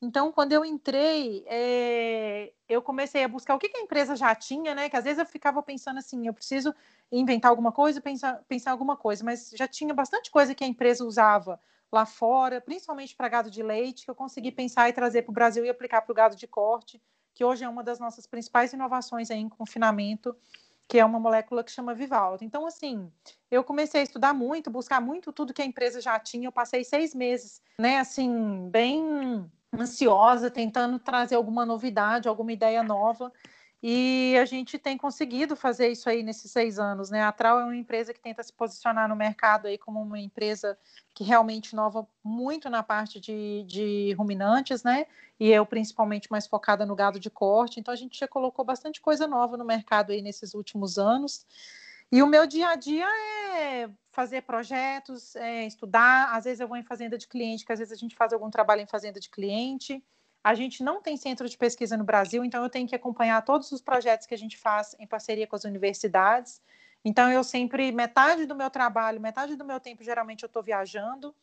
Então, 0.00 0.30
quando 0.30 0.52
eu 0.52 0.64
entrei, 0.64 1.44
é, 1.46 2.52
eu 2.68 2.80
comecei 2.80 3.24
a 3.24 3.28
buscar 3.28 3.54
o 3.54 3.58
que, 3.58 3.68
que, 3.68 3.78
a 3.78 3.80
empresa 3.80 4.14
já 4.14 4.34
tinha, 4.34 4.74
né? 4.74 4.88
Que 4.88 4.96
às 4.96 5.04
vezes 5.04 5.18
eu 5.18 5.26
ficava 5.26 5.62
pensando 5.62 5.98
assim, 5.98 6.26
eu 6.26 6.34
preciso 6.34 6.72
inventar 7.10 7.50
alguma 7.50 7.72
coisa, 7.72 8.00
pensar, 8.00 8.44
pensar 8.48 8.70
alguma 8.70 8.96
coisa, 8.96 9.24
mas 9.24 9.50
já 9.54 9.66
tinha 9.66 9.92
bastante 9.92 10.30
coisa 10.30 10.54
que 10.54 10.62
a 10.62 10.68
empresa 10.68 11.04
usava 11.04 11.60
lá 11.92 12.04
fora, 12.04 12.60
principalmente 12.60 13.16
para 13.16 13.28
gado 13.28 13.50
de 13.50 13.62
leite, 13.62 14.04
que 14.04 14.10
eu 14.10 14.14
consegui 14.14 14.52
pensar 14.52 14.88
e 14.88 14.92
trazer 14.92 15.22
para 15.22 15.30
o 15.30 15.34
Brasil 15.34 15.64
e 15.64 15.70
aplicar 15.70 16.02
para 16.02 16.12
o 16.12 16.14
gado 16.14 16.36
de 16.36 16.46
corte, 16.46 17.02
que 17.34 17.44
hoje 17.44 17.64
é 17.64 17.68
uma 17.68 17.82
das 17.82 17.98
nossas 17.98 18.26
principais 18.26 18.72
inovações 18.72 19.30
em 19.30 19.48
confinamento, 19.48 20.36
que 20.88 20.98
é 20.98 21.04
uma 21.04 21.20
molécula 21.20 21.62
que 21.62 21.70
chama 21.70 21.94
Vivaldo. 21.94 22.42
Então, 22.42 22.66
assim, 22.66 23.12
eu 23.50 23.62
comecei 23.62 24.00
a 24.00 24.04
estudar 24.04 24.32
muito, 24.32 24.70
buscar 24.70 25.00
muito 25.00 25.32
tudo 25.32 25.52
que 25.52 25.62
a 25.62 25.66
empresa 25.66 26.00
já 26.00 26.18
tinha. 26.18 26.48
Eu 26.48 26.52
passei 26.52 26.82
seis 26.82 27.14
meses, 27.14 27.60
né, 27.78 27.98
assim, 27.98 28.68
bem 28.70 29.48
ansiosa, 29.78 30.50
tentando 30.50 30.98
trazer 30.98 31.34
alguma 31.34 31.66
novidade, 31.66 32.28
alguma 32.28 32.52
ideia 32.52 32.82
nova. 32.82 33.30
E 33.80 34.36
a 34.40 34.44
gente 34.44 34.76
tem 34.76 34.96
conseguido 34.96 35.54
fazer 35.54 35.88
isso 35.88 36.08
aí 36.08 36.24
nesses 36.24 36.50
seis 36.50 36.80
anos, 36.80 37.10
né? 37.10 37.22
A 37.22 37.30
Trau 37.30 37.60
é 37.60 37.64
uma 37.64 37.76
empresa 37.76 38.12
que 38.12 38.20
tenta 38.20 38.42
se 38.42 38.52
posicionar 38.52 39.08
no 39.08 39.14
mercado 39.14 39.68
aí 39.68 39.78
como 39.78 40.02
uma 40.02 40.18
empresa 40.18 40.76
que 41.14 41.22
realmente 41.22 41.70
inova 41.70 42.06
muito 42.22 42.68
na 42.68 42.82
parte 42.82 43.20
de, 43.20 43.64
de 43.68 44.12
ruminantes, 44.18 44.82
né? 44.82 45.06
E 45.38 45.48
eu 45.50 45.64
principalmente 45.64 46.28
mais 46.28 46.46
focada 46.48 46.84
no 46.84 46.96
gado 46.96 47.20
de 47.20 47.30
corte. 47.30 47.78
Então 47.78 47.94
a 47.94 47.96
gente 47.96 48.18
já 48.18 48.26
colocou 48.26 48.64
bastante 48.64 49.00
coisa 49.00 49.28
nova 49.28 49.56
no 49.56 49.64
mercado 49.64 50.10
aí 50.10 50.22
nesses 50.22 50.54
últimos 50.54 50.98
anos. 50.98 51.46
E 52.10 52.20
o 52.20 52.26
meu 52.26 52.48
dia 52.48 52.70
a 52.70 52.74
dia 52.74 53.06
é 53.06 53.88
fazer 54.10 54.42
projetos, 54.42 55.36
é 55.36 55.66
estudar. 55.66 56.34
Às 56.34 56.44
vezes 56.44 56.58
eu 56.58 56.66
vou 56.66 56.76
em 56.76 56.82
fazenda 56.82 57.16
de 57.16 57.28
cliente, 57.28 57.64
que 57.64 57.72
às 57.72 57.78
vezes 57.78 57.92
a 57.92 57.96
gente 57.96 58.16
faz 58.16 58.32
algum 58.32 58.50
trabalho 58.50 58.80
em 58.80 58.86
fazenda 58.86 59.20
de 59.20 59.30
cliente. 59.30 60.02
A 60.48 60.54
gente 60.54 60.82
não 60.82 61.02
tem 61.02 61.14
centro 61.14 61.46
de 61.46 61.58
pesquisa 61.58 61.94
no 61.94 62.04
Brasil, 62.04 62.42
então 62.42 62.62
eu 62.62 62.70
tenho 62.70 62.88
que 62.88 62.96
acompanhar 62.96 63.44
todos 63.44 63.70
os 63.70 63.82
projetos 63.82 64.26
que 64.26 64.32
a 64.32 64.38
gente 64.38 64.56
faz 64.56 64.96
em 64.98 65.06
parceria 65.06 65.46
com 65.46 65.54
as 65.54 65.64
universidades. 65.64 66.62
Então, 67.04 67.30
eu 67.30 67.44
sempre, 67.44 67.92
metade 67.92 68.46
do 68.46 68.54
meu 68.54 68.70
trabalho, 68.70 69.20
metade 69.20 69.56
do 69.56 69.62
meu 69.62 69.78
tempo, 69.78 70.02
geralmente 70.02 70.44
eu 70.44 70.46
estou 70.46 70.62
viajando. 70.62 71.34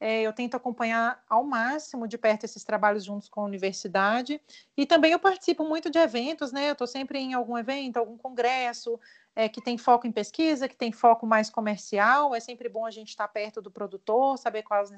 É, 0.00 0.22
eu 0.22 0.32
tento 0.32 0.56
acompanhar 0.56 1.22
ao 1.28 1.44
máximo 1.44 2.08
de 2.08 2.18
perto 2.18 2.42
esses 2.42 2.64
trabalhos 2.64 3.04
juntos 3.04 3.28
com 3.28 3.42
a 3.42 3.44
universidade. 3.44 4.40
E 4.76 4.84
também 4.84 5.12
eu 5.12 5.20
participo 5.20 5.62
muito 5.62 5.88
de 5.88 5.98
eventos, 6.00 6.50
né? 6.50 6.68
Eu 6.68 6.72
estou 6.72 6.88
sempre 6.88 7.20
em 7.20 7.34
algum 7.34 7.56
evento, 7.56 7.96
algum 7.96 8.16
congresso, 8.16 8.98
é, 9.38 9.48
que 9.48 9.60
tem 9.60 9.78
foco 9.78 10.04
em 10.04 10.10
pesquisa, 10.10 10.68
que 10.68 10.74
tem 10.74 10.90
foco 10.90 11.24
mais 11.24 11.48
comercial. 11.48 12.34
É 12.34 12.40
sempre 12.40 12.68
bom 12.68 12.84
a 12.84 12.90
gente 12.90 13.10
estar 13.10 13.28
perto 13.28 13.62
do 13.62 13.70
produtor, 13.70 14.36
saber 14.36 14.64
quais, 14.64 14.90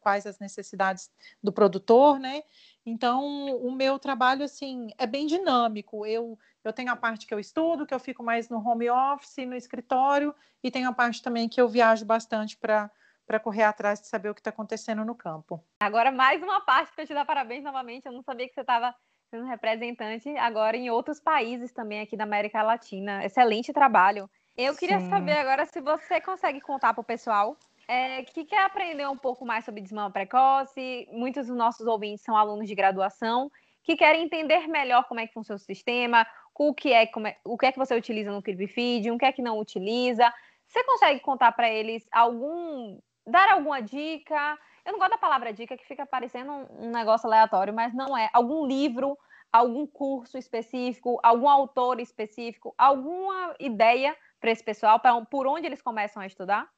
quais 0.00 0.26
as 0.26 0.38
necessidades 0.38 1.10
do 1.42 1.52
produtor, 1.52 2.18
né? 2.18 2.42
Então, 2.86 3.22
o 3.58 3.70
meu 3.70 3.98
trabalho, 3.98 4.46
assim, 4.46 4.88
é 4.96 5.06
bem 5.06 5.26
dinâmico. 5.26 6.06
Eu, 6.06 6.38
eu 6.64 6.72
tenho 6.72 6.90
a 6.90 6.96
parte 6.96 7.26
que 7.26 7.34
eu 7.34 7.38
estudo, 7.38 7.84
que 7.84 7.92
eu 7.92 8.00
fico 8.00 8.22
mais 8.22 8.48
no 8.48 8.66
home 8.66 8.88
office, 8.88 9.46
no 9.46 9.54
escritório, 9.54 10.34
e 10.64 10.70
tenho 10.70 10.88
a 10.88 10.92
parte 10.94 11.20
também 11.20 11.46
que 11.46 11.60
eu 11.60 11.68
viajo 11.68 12.06
bastante 12.06 12.56
para 12.56 12.90
para 13.24 13.38
correr 13.38 13.62
atrás 13.62 14.00
de 14.00 14.08
saber 14.08 14.30
o 14.30 14.34
que 14.34 14.40
está 14.40 14.50
acontecendo 14.50 15.04
no 15.04 15.14
campo. 15.14 15.64
Agora, 15.80 16.10
mais 16.10 16.42
uma 16.42 16.60
parte 16.60 16.92
para 16.92 17.06
te 17.06 17.14
dar 17.14 17.24
parabéns 17.24 17.62
novamente. 17.62 18.04
Eu 18.04 18.12
não 18.12 18.22
sabia 18.22 18.48
que 18.48 18.54
você 18.54 18.62
estava 18.62 18.92
sendo 19.32 19.46
representante 19.46 20.28
agora 20.36 20.76
em 20.76 20.90
outros 20.90 21.18
países 21.18 21.72
também 21.72 22.00
aqui 22.00 22.18
da 22.18 22.24
América 22.24 22.62
Latina. 22.62 23.24
Excelente 23.24 23.72
trabalho. 23.72 24.28
Eu 24.54 24.76
queria 24.76 25.00
Sim. 25.00 25.08
saber 25.08 25.38
agora 25.38 25.64
se 25.64 25.80
você 25.80 26.20
consegue 26.20 26.60
contar 26.60 26.92
para 26.92 27.00
o 27.00 27.04
pessoal 27.04 27.56
é, 27.88 28.22
que 28.24 28.44
quer 28.44 28.62
aprender 28.62 29.08
um 29.08 29.16
pouco 29.16 29.46
mais 29.46 29.64
sobre 29.64 29.80
desmama 29.80 30.10
precoce. 30.10 31.08
Muitos 31.10 31.46
dos 31.46 31.56
nossos 31.56 31.86
ouvintes 31.86 32.22
são 32.22 32.36
alunos 32.36 32.68
de 32.68 32.74
graduação 32.74 33.50
que 33.82 33.96
querem 33.96 34.24
entender 34.24 34.68
melhor 34.68 35.08
como 35.08 35.20
é 35.20 35.26
que 35.26 35.32
funciona 35.32 35.56
o 35.56 35.58
sistema, 35.58 36.26
o 36.54 36.74
que 36.74 36.92
é, 36.92 37.04
é 37.04 37.10
o 37.42 37.56
que 37.56 37.66
é 37.66 37.72
que 37.72 37.78
você 37.78 37.96
utiliza 37.96 38.30
no 38.30 38.42
CribFeed, 38.42 39.10
o 39.10 39.16
que 39.16 39.24
é 39.24 39.32
que 39.32 39.40
não 39.40 39.58
utiliza. 39.58 40.30
Você 40.68 40.84
consegue 40.84 41.20
contar 41.20 41.52
para 41.52 41.70
eles 41.70 42.06
algum 42.12 42.98
dar 43.26 43.52
alguma 43.52 43.80
dica. 43.80 44.58
Eu 44.84 44.92
não 44.92 44.98
gosto 44.98 45.12
da 45.12 45.18
palavra 45.18 45.52
dica, 45.52 45.76
que 45.76 45.86
fica 45.86 46.04
parecendo 46.04 46.52
um, 46.52 46.90
negócio 46.90 47.26
aleatório, 47.26 47.72
mas 47.72 47.94
não 47.94 48.16
é. 48.16 48.28
Algum 48.32 48.66
livro, 48.66 49.16
algum 49.52 49.86
curso 49.86 50.36
específico, 50.36 51.20
algum 51.22 51.48
autor 51.48 52.00
específico, 52.00 52.74
alguma 52.76 53.54
ideia 53.60 54.16
para 54.40 54.50
esse 54.50 54.64
pessoal, 54.64 54.98
para 54.98 55.20
por 55.24 55.46
onde 55.46 55.66
eles 55.66 55.80
começam 55.80 56.22
a 56.22 56.26
estudar? 56.26 56.68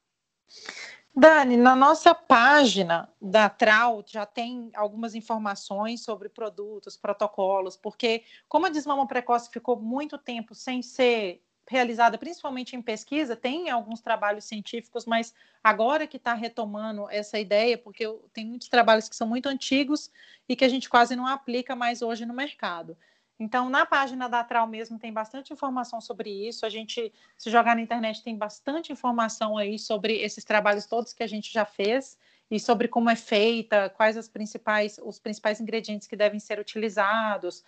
Dani, 1.17 1.55
na 1.55 1.77
nossa 1.77 2.13
página 2.13 3.09
da 3.21 3.49
Traut 3.49 4.11
já 4.11 4.25
tem 4.25 4.69
algumas 4.75 5.15
informações 5.15 6.03
sobre 6.03 6.27
produtos, 6.27 6.97
protocolos, 6.97 7.77
porque 7.77 8.25
como 8.49 8.65
a 8.65 8.69
desmama 8.69 9.07
precoce 9.07 9.49
ficou 9.49 9.79
muito 9.79 10.17
tempo 10.17 10.53
sem 10.53 10.81
ser 10.81 11.41
realizada 11.67 12.17
principalmente 12.17 12.75
em 12.75 12.81
pesquisa, 12.81 13.35
tem 13.35 13.69
alguns 13.69 14.01
trabalhos 14.01 14.45
científicos, 14.45 15.05
mas 15.05 15.33
agora 15.63 16.05
que 16.05 16.17
está 16.17 16.33
retomando 16.33 17.09
essa 17.09 17.39
ideia, 17.39 17.77
porque 17.77 18.05
tem 18.31 18.45
muitos 18.45 18.69
trabalhos 18.69 19.09
que 19.09 19.15
são 19.15 19.27
muito 19.27 19.47
antigos 19.47 20.11
e 20.47 20.55
que 20.55 20.63
a 20.63 20.69
gente 20.69 20.89
quase 20.89 21.15
não 21.15 21.25
aplica 21.25 21.75
mais 21.75 22.01
hoje 22.01 22.25
no 22.25 22.33
mercado. 22.33 22.95
Então, 23.37 23.69
na 23.69 23.85
página 23.85 24.29
da 24.29 24.39
Atral 24.39 24.65
mesmo 24.65 24.97
tem 24.97 25.11
bastante 25.11 25.51
informação 25.51 25.99
sobre 25.99 26.29
isso. 26.29 26.65
A 26.65 26.69
gente, 26.69 27.11
se 27.37 27.49
jogar 27.49 27.75
na 27.75 27.81
internet, 27.81 28.23
tem 28.23 28.37
bastante 28.37 28.93
informação 28.93 29.57
aí 29.57 29.77
sobre 29.77 30.21
esses 30.21 30.45
trabalhos 30.45 30.85
todos 30.85 31.11
que 31.11 31.23
a 31.23 31.27
gente 31.27 31.51
já 31.51 31.65
fez 31.65 32.17
e 32.49 32.59
sobre 32.59 32.87
como 32.87 33.09
é 33.09 33.15
feita, 33.15 33.89
quais 33.89 34.15
as 34.15 34.29
principais, 34.29 34.99
os 35.03 35.19
principais 35.19 35.59
ingredientes 35.59 36.07
que 36.07 36.15
devem 36.15 36.39
ser 36.39 36.59
utilizados, 36.59 37.63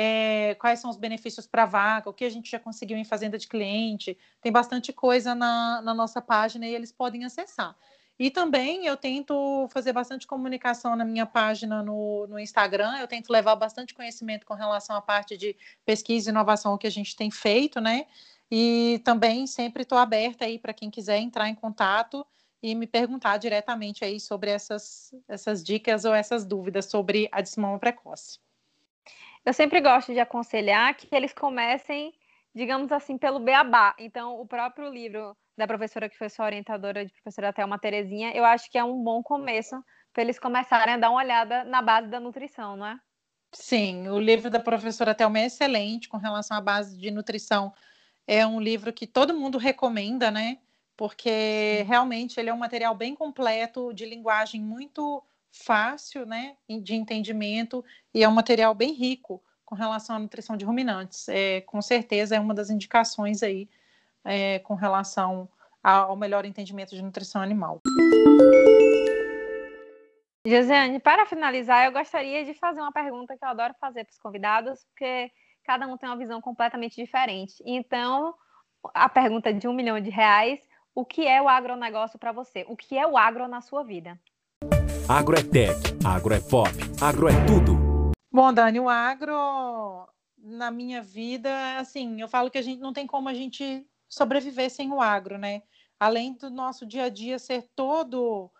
é, 0.00 0.54
quais 0.60 0.78
são 0.78 0.88
os 0.88 0.96
benefícios 0.96 1.44
para 1.44 1.66
vaca, 1.66 2.08
o 2.08 2.12
que 2.12 2.24
a 2.24 2.30
gente 2.30 2.48
já 2.48 2.60
conseguiu 2.60 2.96
em 2.96 3.04
fazenda 3.04 3.36
de 3.36 3.48
cliente. 3.48 4.16
Tem 4.40 4.52
bastante 4.52 4.92
coisa 4.92 5.34
na, 5.34 5.82
na 5.82 5.92
nossa 5.92 6.22
página 6.22 6.64
e 6.68 6.72
eles 6.72 6.92
podem 6.92 7.24
acessar. 7.24 7.74
E 8.16 8.30
também 8.30 8.86
eu 8.86 8.96
tento 8.96 9.68
fazer 9.72 9.92
bastante 9.92 10.24
comunicação 10.24 10.94
na 10.94 11.04
minha 11.04 11.26
página 11.26 11.82
no, 11.82 12.28
no, 12.28 12.38
Instagram, 12.38 12.96
eu 12.98 13.08
tento 13.08 13.28
levar 13.30 13.56
bastante 13.56 13.92
conhecimento 13.92 14.46
com 14.46 14.54
relação 14.54 14.94
à 14.94 15.02
parte 15.02 15.36
de 15.36 15.56
pesquisa 15.84 16.30
e 16.30 16.32
inovação 16.32 16.78
que 16.78 16.86
a 16.86 16.90
gente 16.90 17.16
tem 17.16 17.28
feito, 17.28 17.80
né? 17.80 18.06
E 18.48 19.00
também 19.04 19.48
sempre 19.48 19.82
estou 19.82 19.98
aberta 19.98 20.44
aí 20.44 20.60
para 20.60 20.72
quem 20.72 20.90
quiser 20.90 21.18
entrar 21.18 21.48
em 21.48 21.56
contato 21.56 22.24
e 22.62 22.72
me 22.72 22.86
perguntar 22.86 23.36
diretamente 23.38 24.04
aí 24.04 24.20
sobre 24.20 24.50
essas, 24.50 25.12
essas 25.26 25.62
dicas 25.64 26.04
ou 26.04 26.14
essas 26.14 26.44
dúvidas 26.44 26.86
sobre 26.86 27.28
a 27.32 27.40
desmama 27.40 27.80
precoce. 27.80 28.38
Eu 29.48 29.54
sempre 29.54 29.80
gosto 29.80 30.12
de 30.12 30.20
aconselhar 30.20 30.94
que 30.94 31.08
eles 31.10 31.32
comecem, 31.32 32.12
digamos 32.54 32.92
assim, 32.92 33.16
pelo 33.16 33.40
beabá. 33.40 33.94
Então, 33.98 34.38
o 34.38 34.46
próprio 34.46 34.90
livro 34.90 35.34
da 35.56 35.66
professora 35.66 36.06
que 36.06 36.18
foi 36.18 36.28
sua 36.28 36.44
orientadora, 36.44 37.02
de 37.02 37.10
professora 37.10 37.50
Thelma 37.50 37.78
Terezinha, 37.78 38.30
eu 38.36 38.44
acho 38.44 38.70
que 38.70 38.76
é 38.76 38.84
um 38.84 39.02
bom 39.02 39.22
começo 39.22 39.82
para 40.12 40.22
eles 40.22 40.38
começarem 40.38 40.92
a 40.92 40.98
dar 40.98 41.08
uma 41.08 41.22
olhada 41.22 41.64
na 41.64 41.80
base 41.80 42.08
da 42.08 42.20
nutrição, 42.20 42.76
não 42.76 42.88
é? 42.88 43.00
Sim, 43.50 44.10
o 44.10 44.20
livro 44.20 44.50
da 44.50 44.60
professora 44.60 45.14
Thelma 45.14 45.38
é 45.38 45.46
excelente 45.46 46.10
com 46.10 46.18
relação 46.18 46.54
à 46.54 46.60
base 46.60 46.98
de 46.98 47.10
nutrição. 47.10 47.72
É 48.26 48.46
um 48.46 48.60
livro 48.60 48.92
que 48.92 49.06
todo 49.06 49.32
mundo 49.32 49.56
recomenda, 49.56 50.30
né? 50.30 50.58
Porque 50.94 51.86
realmente 51.86 52.38
ele 52.38 52.50
é 52.50 52.52
um 52.52 52.58
material 52.58 52.94
bem 52.94 53.14
completo, 53.14 53.94
de 53.94 54.04
linguagem 54.04 54.60
muito 54.60 55.24
fácil, 55.50 56.26
né, 56.26 56.56
de 56.68 56.94
entendimento 56.94 57.84
e 58.14 58.22
é 58.22 58.28
um 58.28 58.32
material 58.32 58.74
bem 58.74 58.92
rico 58.92 59.42
com 59.64 59.74
relação 59.74 60.16
à 60.16 60.18
nutrição 60.18 60.56
de 60.56 60.64
ruminantes. 60.64 61.28
É, 61.28 61.60
com 61.62 61.82
certeza 61.82 62.36
é 62.36 62.40
uma 62.40 62.54
das 62.54 62.70
indicações 62.70 63.42
aí 63.42 63.68
é, 64.24 64.58
com 64.60 64.74
relação 64.74 65.48
ao 65.82 66.16
melhor 66.16 66.44
entendimento 66.44 66.94
de 66.94 67.02
nutrição 67.02 67.40
animal. 67.40 67.80
Josiane, 70.46 70.98
para 70.98 71.26
finalizar, 71.26 71.84
eu 71.84 71.92
gostaria 71.92 72.44
de 72.44 72.54
fazer 72.54 72.80
uma 72.80 72.92
pergunta 72.92 73.36
que 73.36 73.44
eu 73.44 73.48
adoro 73.48 73.74
fazer 73.80 74.04
para 74.04 74.12
os 74.12 74.18
convidados, 74.18 74.84
porque 74.84 75.30
cada 75.64 75.86
um 75.86 75.96
tem 75.96 76.08
uma 76.08 76.16
visão 76.16 76.40
completamente 76.40 76.96
diferente. 76.96 77.62
Então, 77.66 78.34
a 78.94 79.08
pergunta 79.08 79.52
de 79.52 79.68
um 79.68 79.74
milhão 79.74 80.00
de 80.00 80.08
reais: 80.08 80.60
o 80.94 81.04
que 81.04 81.26
é 81.26 81.42
o 81.42 81.48
agronegócio 81.48 82.18
para 82.18 82.32
você? 82.32 82.64
O 82.68 82.76
que 82.76 82.96
é 82.96 83.06
o 83.06 83.18
agro 83.18 83.46
na 83.46 83.60
sua 83.60 83.82
vida? 83.82 84.18
Agro 85.08 85.38
é 85.38 85.42
tech, 85.42 85.78
agro 86.04 86.34
é 86.34 86.40
pop, 86.40 86.70
agro 87.00 87.28
é 87.28 87.32
tudo. 87.46 88.12
Bom, 88.30 88.52
Dani, 88.52 88.80
o 88.80 88.88
agro 88.88 89.34
na 90.36 90.70
minha 90.70 91.02
vida, 91.02 91.78
assim, 91.78 92.20
eu 92.20 92.28
falo 92.28 92.50
que 92.50 92.58
a 92.58 92.62
gente 92.62 92.80
não 92.80 92.92
tem 92.92 93.06
como 93.06 93.28
a 93.28 93.34
gente 93.34 93.86
sobreviver 94.08 94.70
sem 94.70 94.92
o 94.92 95.00
agro, 95.00 95.38
né? 95.38 95.62
Além 95.98 96.34
do 96.34 96.50
nosso 96.50 96.86
dia 96.86 97.04
a 97.04 97.08
dia 97.08 97.38
ser 97.38 97.68
todo 97.74 98.50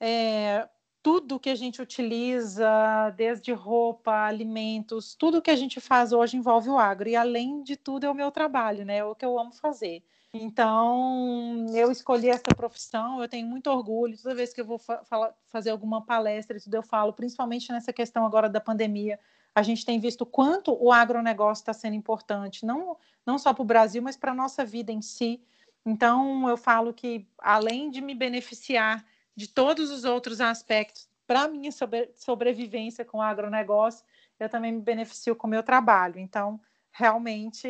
é, 0.00 0.68
tudo 1.04 1.38
que 1.38 1.50
a 1.50 1.54
gente 1.54 1.82
utiliza, 1.82 3.10
desde 3.14 3.52
roupa, 3.52 4.24
alimentos, 4.24 5.14
tudo 5.14 5.42
que 5.42 5.50
a 5.50 5.56
gente 5.56 5.78
faz 5.78 6.12
hoje 6.12 6.36
envolve 6.36 6.70
o 6.70 6.78
agro. 6.78 7.08
E 7.08 7.14
além 7.14 7.62
de 7.62 7.76
tudo 7.76 8.04
é 8.04 8.10
o 8.10 8.14
meu 8.14 8.30
trabalho, 8.30 8.86
né? 8.86 8.96
É 8.96 9.04
o 9.04 9.14
que 9.14 9.24
eu 9.24 9.38
amo 9.38 9.52
fazer. 9.52 10.02
Então, 10.36 11.64
eu 11.72 11.92
escolhi 11.92 12.28
essa 12.28 12.52
profissão, 12.56 13.22
eu 13.22 13.28
tenho 13.28 13.46
muito 13.46 13.68
orgulho. 13.70 14.20
Toda 14.20 14.34
vez 14.34 14.52
que 14.52 14.60
eu 14.60 14.64
vou 14.64 14.78
fa 14.78 15.00
fazer 15.48 15.70
alguma 15.70 16.04
palestra, 16.04 16.58
tudo 16.60 16.74
eu 16.74 16.82
falo, 16.82 17.12
principalmente 17.12 17.70
nessa 17.70 17.92
questão 17.92 18.26
agora 18.26 18.48
da 18.48 18.60
pandemia, 18.60 19.20
a 19.54 19.62
gente 19.62 19.86
tem 19.86 20.00
visto 20.00 20.26
quanto 20.26 20.72
o 20.74 20.90
agronegócio 20.90 21.62
está 21.62 21.72
sendo 21.72 21.94
importante, 21.94 22.66
não, 22.66 22.96
não 23.24 23.38
só 23.38 23.54
para 23.54 23.62
o 23.62 23.64
Brasil, 23.64 24.02
mas 24.02 24.16
para 24.16 24.32
a 24.32 24.34
nossa 24.34 24.64
vida 24.64 24.90
em 24.90 25.00
si. 25.00 25.40
Então, 25.86 26.48
eu 26.48 26.56
falo 26.56 26.92
que, 26.92 27.28
além 27.38 27.88
de 27.88 28.00
me 28.00 28.14
beneficiar 28.14 29.04
de 29.36 29.46
todos 29.46 29.90
os 29.92 30.04
outros 30.04 30.40
aspectos 30.40 31.08
para 31.28 31.42
a 31.42 31.48
minha 31.48 31.70
sobre 31.70 32.10
sobrevivência 32.16 33.04
com 33.04 33.18
o 33.18 33.22
agronegócio, 33.22 34.04
eu 34.40 34.48
também 34.48 34.72
me 34.72 34.80
beneficio 34.80 35.36
com 35.36 35.46
o 35.46 35.50
meu 35.50 35.62
trabalho. 35.62 36.18
Então, 36.18 36.60
realmente 36.90 37.68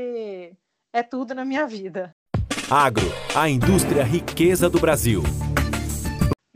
é 0.92 1.02
tudo 1.02 1.34
na 1.34 1.44
minha 1.44 1.66
vida. 1.66 2.13
Agro, 2.70 3.04
a 3.36 3.46
indústria 3.46 4.02
riqueza 4.02 4.70
do 4.70 4.80
Brasil. 4.80 5.22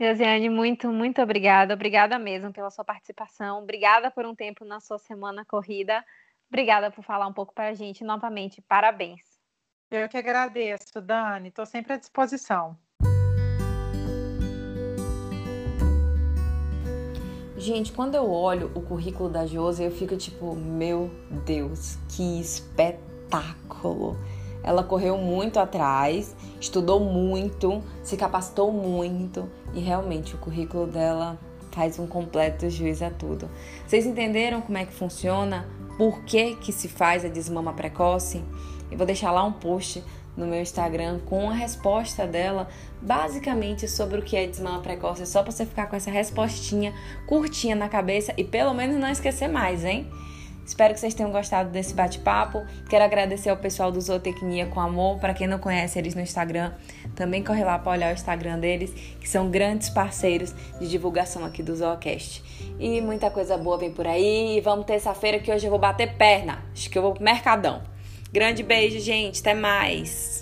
Josiane, 0.01 0.49
muito, 0.49 0.91
muito 0.91 1.21
obrigada. 1.21 1.75
Obrigada 1.75 2.17
mesmo 2.17 2.51
pela 2.51 2.71
sua 2.71 2.83
participação. 2.83 3.61
Obrigada 3.61 4.09
por 4.09 4.25
um 4.25 4.33
tempo 4.33 4.65
na 4.65 4.79
sua 4.79 4.97
semana 4.97 5.45
corrida. 5.45 6.03
Obrigada 6.49 6.89
por 6.89 7.03
falar 7.03 7.27
um 7.27 7.33
pouco 7.33 7.53
para 7.53 7.69
a 7.69 7.73
gente 7.75 8.03
novamente. 8.03 8.59
Parabéns. 8.59 9.21
Eu 9.91 10.09
que 10.09 10.17
agradeço, 10.17 10.99
Dani. 10.99 11.49
Estou 11.49 11.65
sempre 11.65 11.93
à 11.93 11.97
disposição. 11.97 12.75
Gente, 17.55 17.91
quando 17.91 18.15
eu 18.15 18.31
olho 18.31 18.71
o 18.73 18.81
currículo 18.81 19.29
da 19.29 19.45
Josi, 19.45 19.83
eu 19.83 19.91
fico 19.91 20.17
tipo, 20.17 20.55
meu 20.55 21.11
Deus, 21.45 21.97
que 22.07 22.41
espetáculo! 22.41 24.17
Ela 24.63 24.83
correu 24.83 25.17
muito 25.17 25.59
atrás, 25.59 26.35
estudou 26.59 26.99
muito, 26.99 27.81
se 28.03 28.17
capacitou 28.17 28.71
muito 28.71 29.49
e 29.73 29.79
realmente 29.79 30.35
o 30.35 30.37
currículo 30.37 30.87
dela 30.87 31.37
faz 31.71 31.99
um 31.99 32.07
completo 32.07 32.69
juiz 32.69 33.01
a 33.01 33.09
tudo. 33.09 33.49
Vocês 33.87 34.05
entenderam 34.05 34.61
como 34.61 34.77
é 34.77 34.85
que 34.85 34.93
funciona? 34.93 35.67
Por 35.97 36.23
que, 36.23 36.55
que 36.55 36.71
se 36.71 36.87
faz 36.87 37.23
a 37.23 37.27
desmama 37.27 37.73
precoce? 37.73 38.43
Eu 38.91 38.97
vou 38.97 39.05
deixar 39.05 39.31
lá 39.31 39.43
um 39.43 39.51
post 39.51 40.03
no 40.35 40.47
meu 40.47 40.61
Instagram 40.61 41.19
com 41.25 41.49
a 41.49 41.53
resposta 41.53 42.25
dela, 42.25 42.67
basicamente 43.01 43.87
sobre 43.87 44.19
o 44.19 44.21
que 44.21 44.35
é 44.37 44.47
desmama 44.47 44.79
precoce, 44.79 45.25
só 45.25 45.43
para 45.43 45.51
você 45.51 45.65
ficar 45.65 45.87
com 45.87 45.95
essa 45.95 46.09
respostinha 46.09 46.93
curtinha 47.27 47.75
na 47.75 47.89
cabeça 47.89 48.33
e 48.37 48.43
pelo 48.43 48.73
menos 48.73 48.97
não 48.97 49.09
esquecer 49.09 49.47
mais, 49.47 49.83
hein? 49.83 50.09
Espero 50.69 50.93
que 50.93 50.99
vocês 50.99 51.15
tenham 51.15 51.31
gostado 51.31 51.71
desse 51.71 51.95
bate-papo. 51.95 52.63
Quero 52.87 53.03
agradecer 53.03 53.49
ao 53.49 53.57
pessoal 53.57 53.91
do 53.91 53.99
Zootecnia 53.99 54.67
com 54.67 54.79
Amor. 54.79 55.17
Para 55.17 55.33
quem 55.33 55.47
não 55.47 55.57
conhece 55.57 55.97
eles 55.97 56.13
no 56.13 56.21
Instagram, 56.21 56.71
também 57.15 57.43
corre 57.43 57.63
lá 57.63 57.79
para 57.79 57.91
olhar 57.91 58.11
o 58.11 58.13
Instagram 58.13 58.59
deles, 58.59 58.91
que 59.19 59.27
são 59.27 59.49
grandes 59.49 59.89
parceiros 59.89 60.53
de 60.79 60.87
divulgação 60.87 61.43
aqui 61.43 61.63
do 61.63 61.75
Zoocast. 61.75 62.43
E 62.79 63.01
muita 63.01 63.31
coisa 63.31 63.57
boa 63.57 63.79
vem 63.79 63.91
por 63.91 64.05
aí. 64.05 64.61
Vamos 64.63 64.85
terça-feira 64.85 65.39
que 65.39 65.51
hoje 65.51 65.65
eu 65.65 65.71
vou 65.71 65.79
bater 65.79 66.13
perna. 66.13 66.63
Acho 66.71 66.87
que 66.87 66.99
eu 66.99 67.01
vou 67.01 67.15
pro 67.15 67.23
Mercadão. 67.23 67.81
Grande 68.31 68.61
beijo, 68.61 68.99
gente. 68.99 69.41
Até 69.41 69.55
mais. 69.55 70.38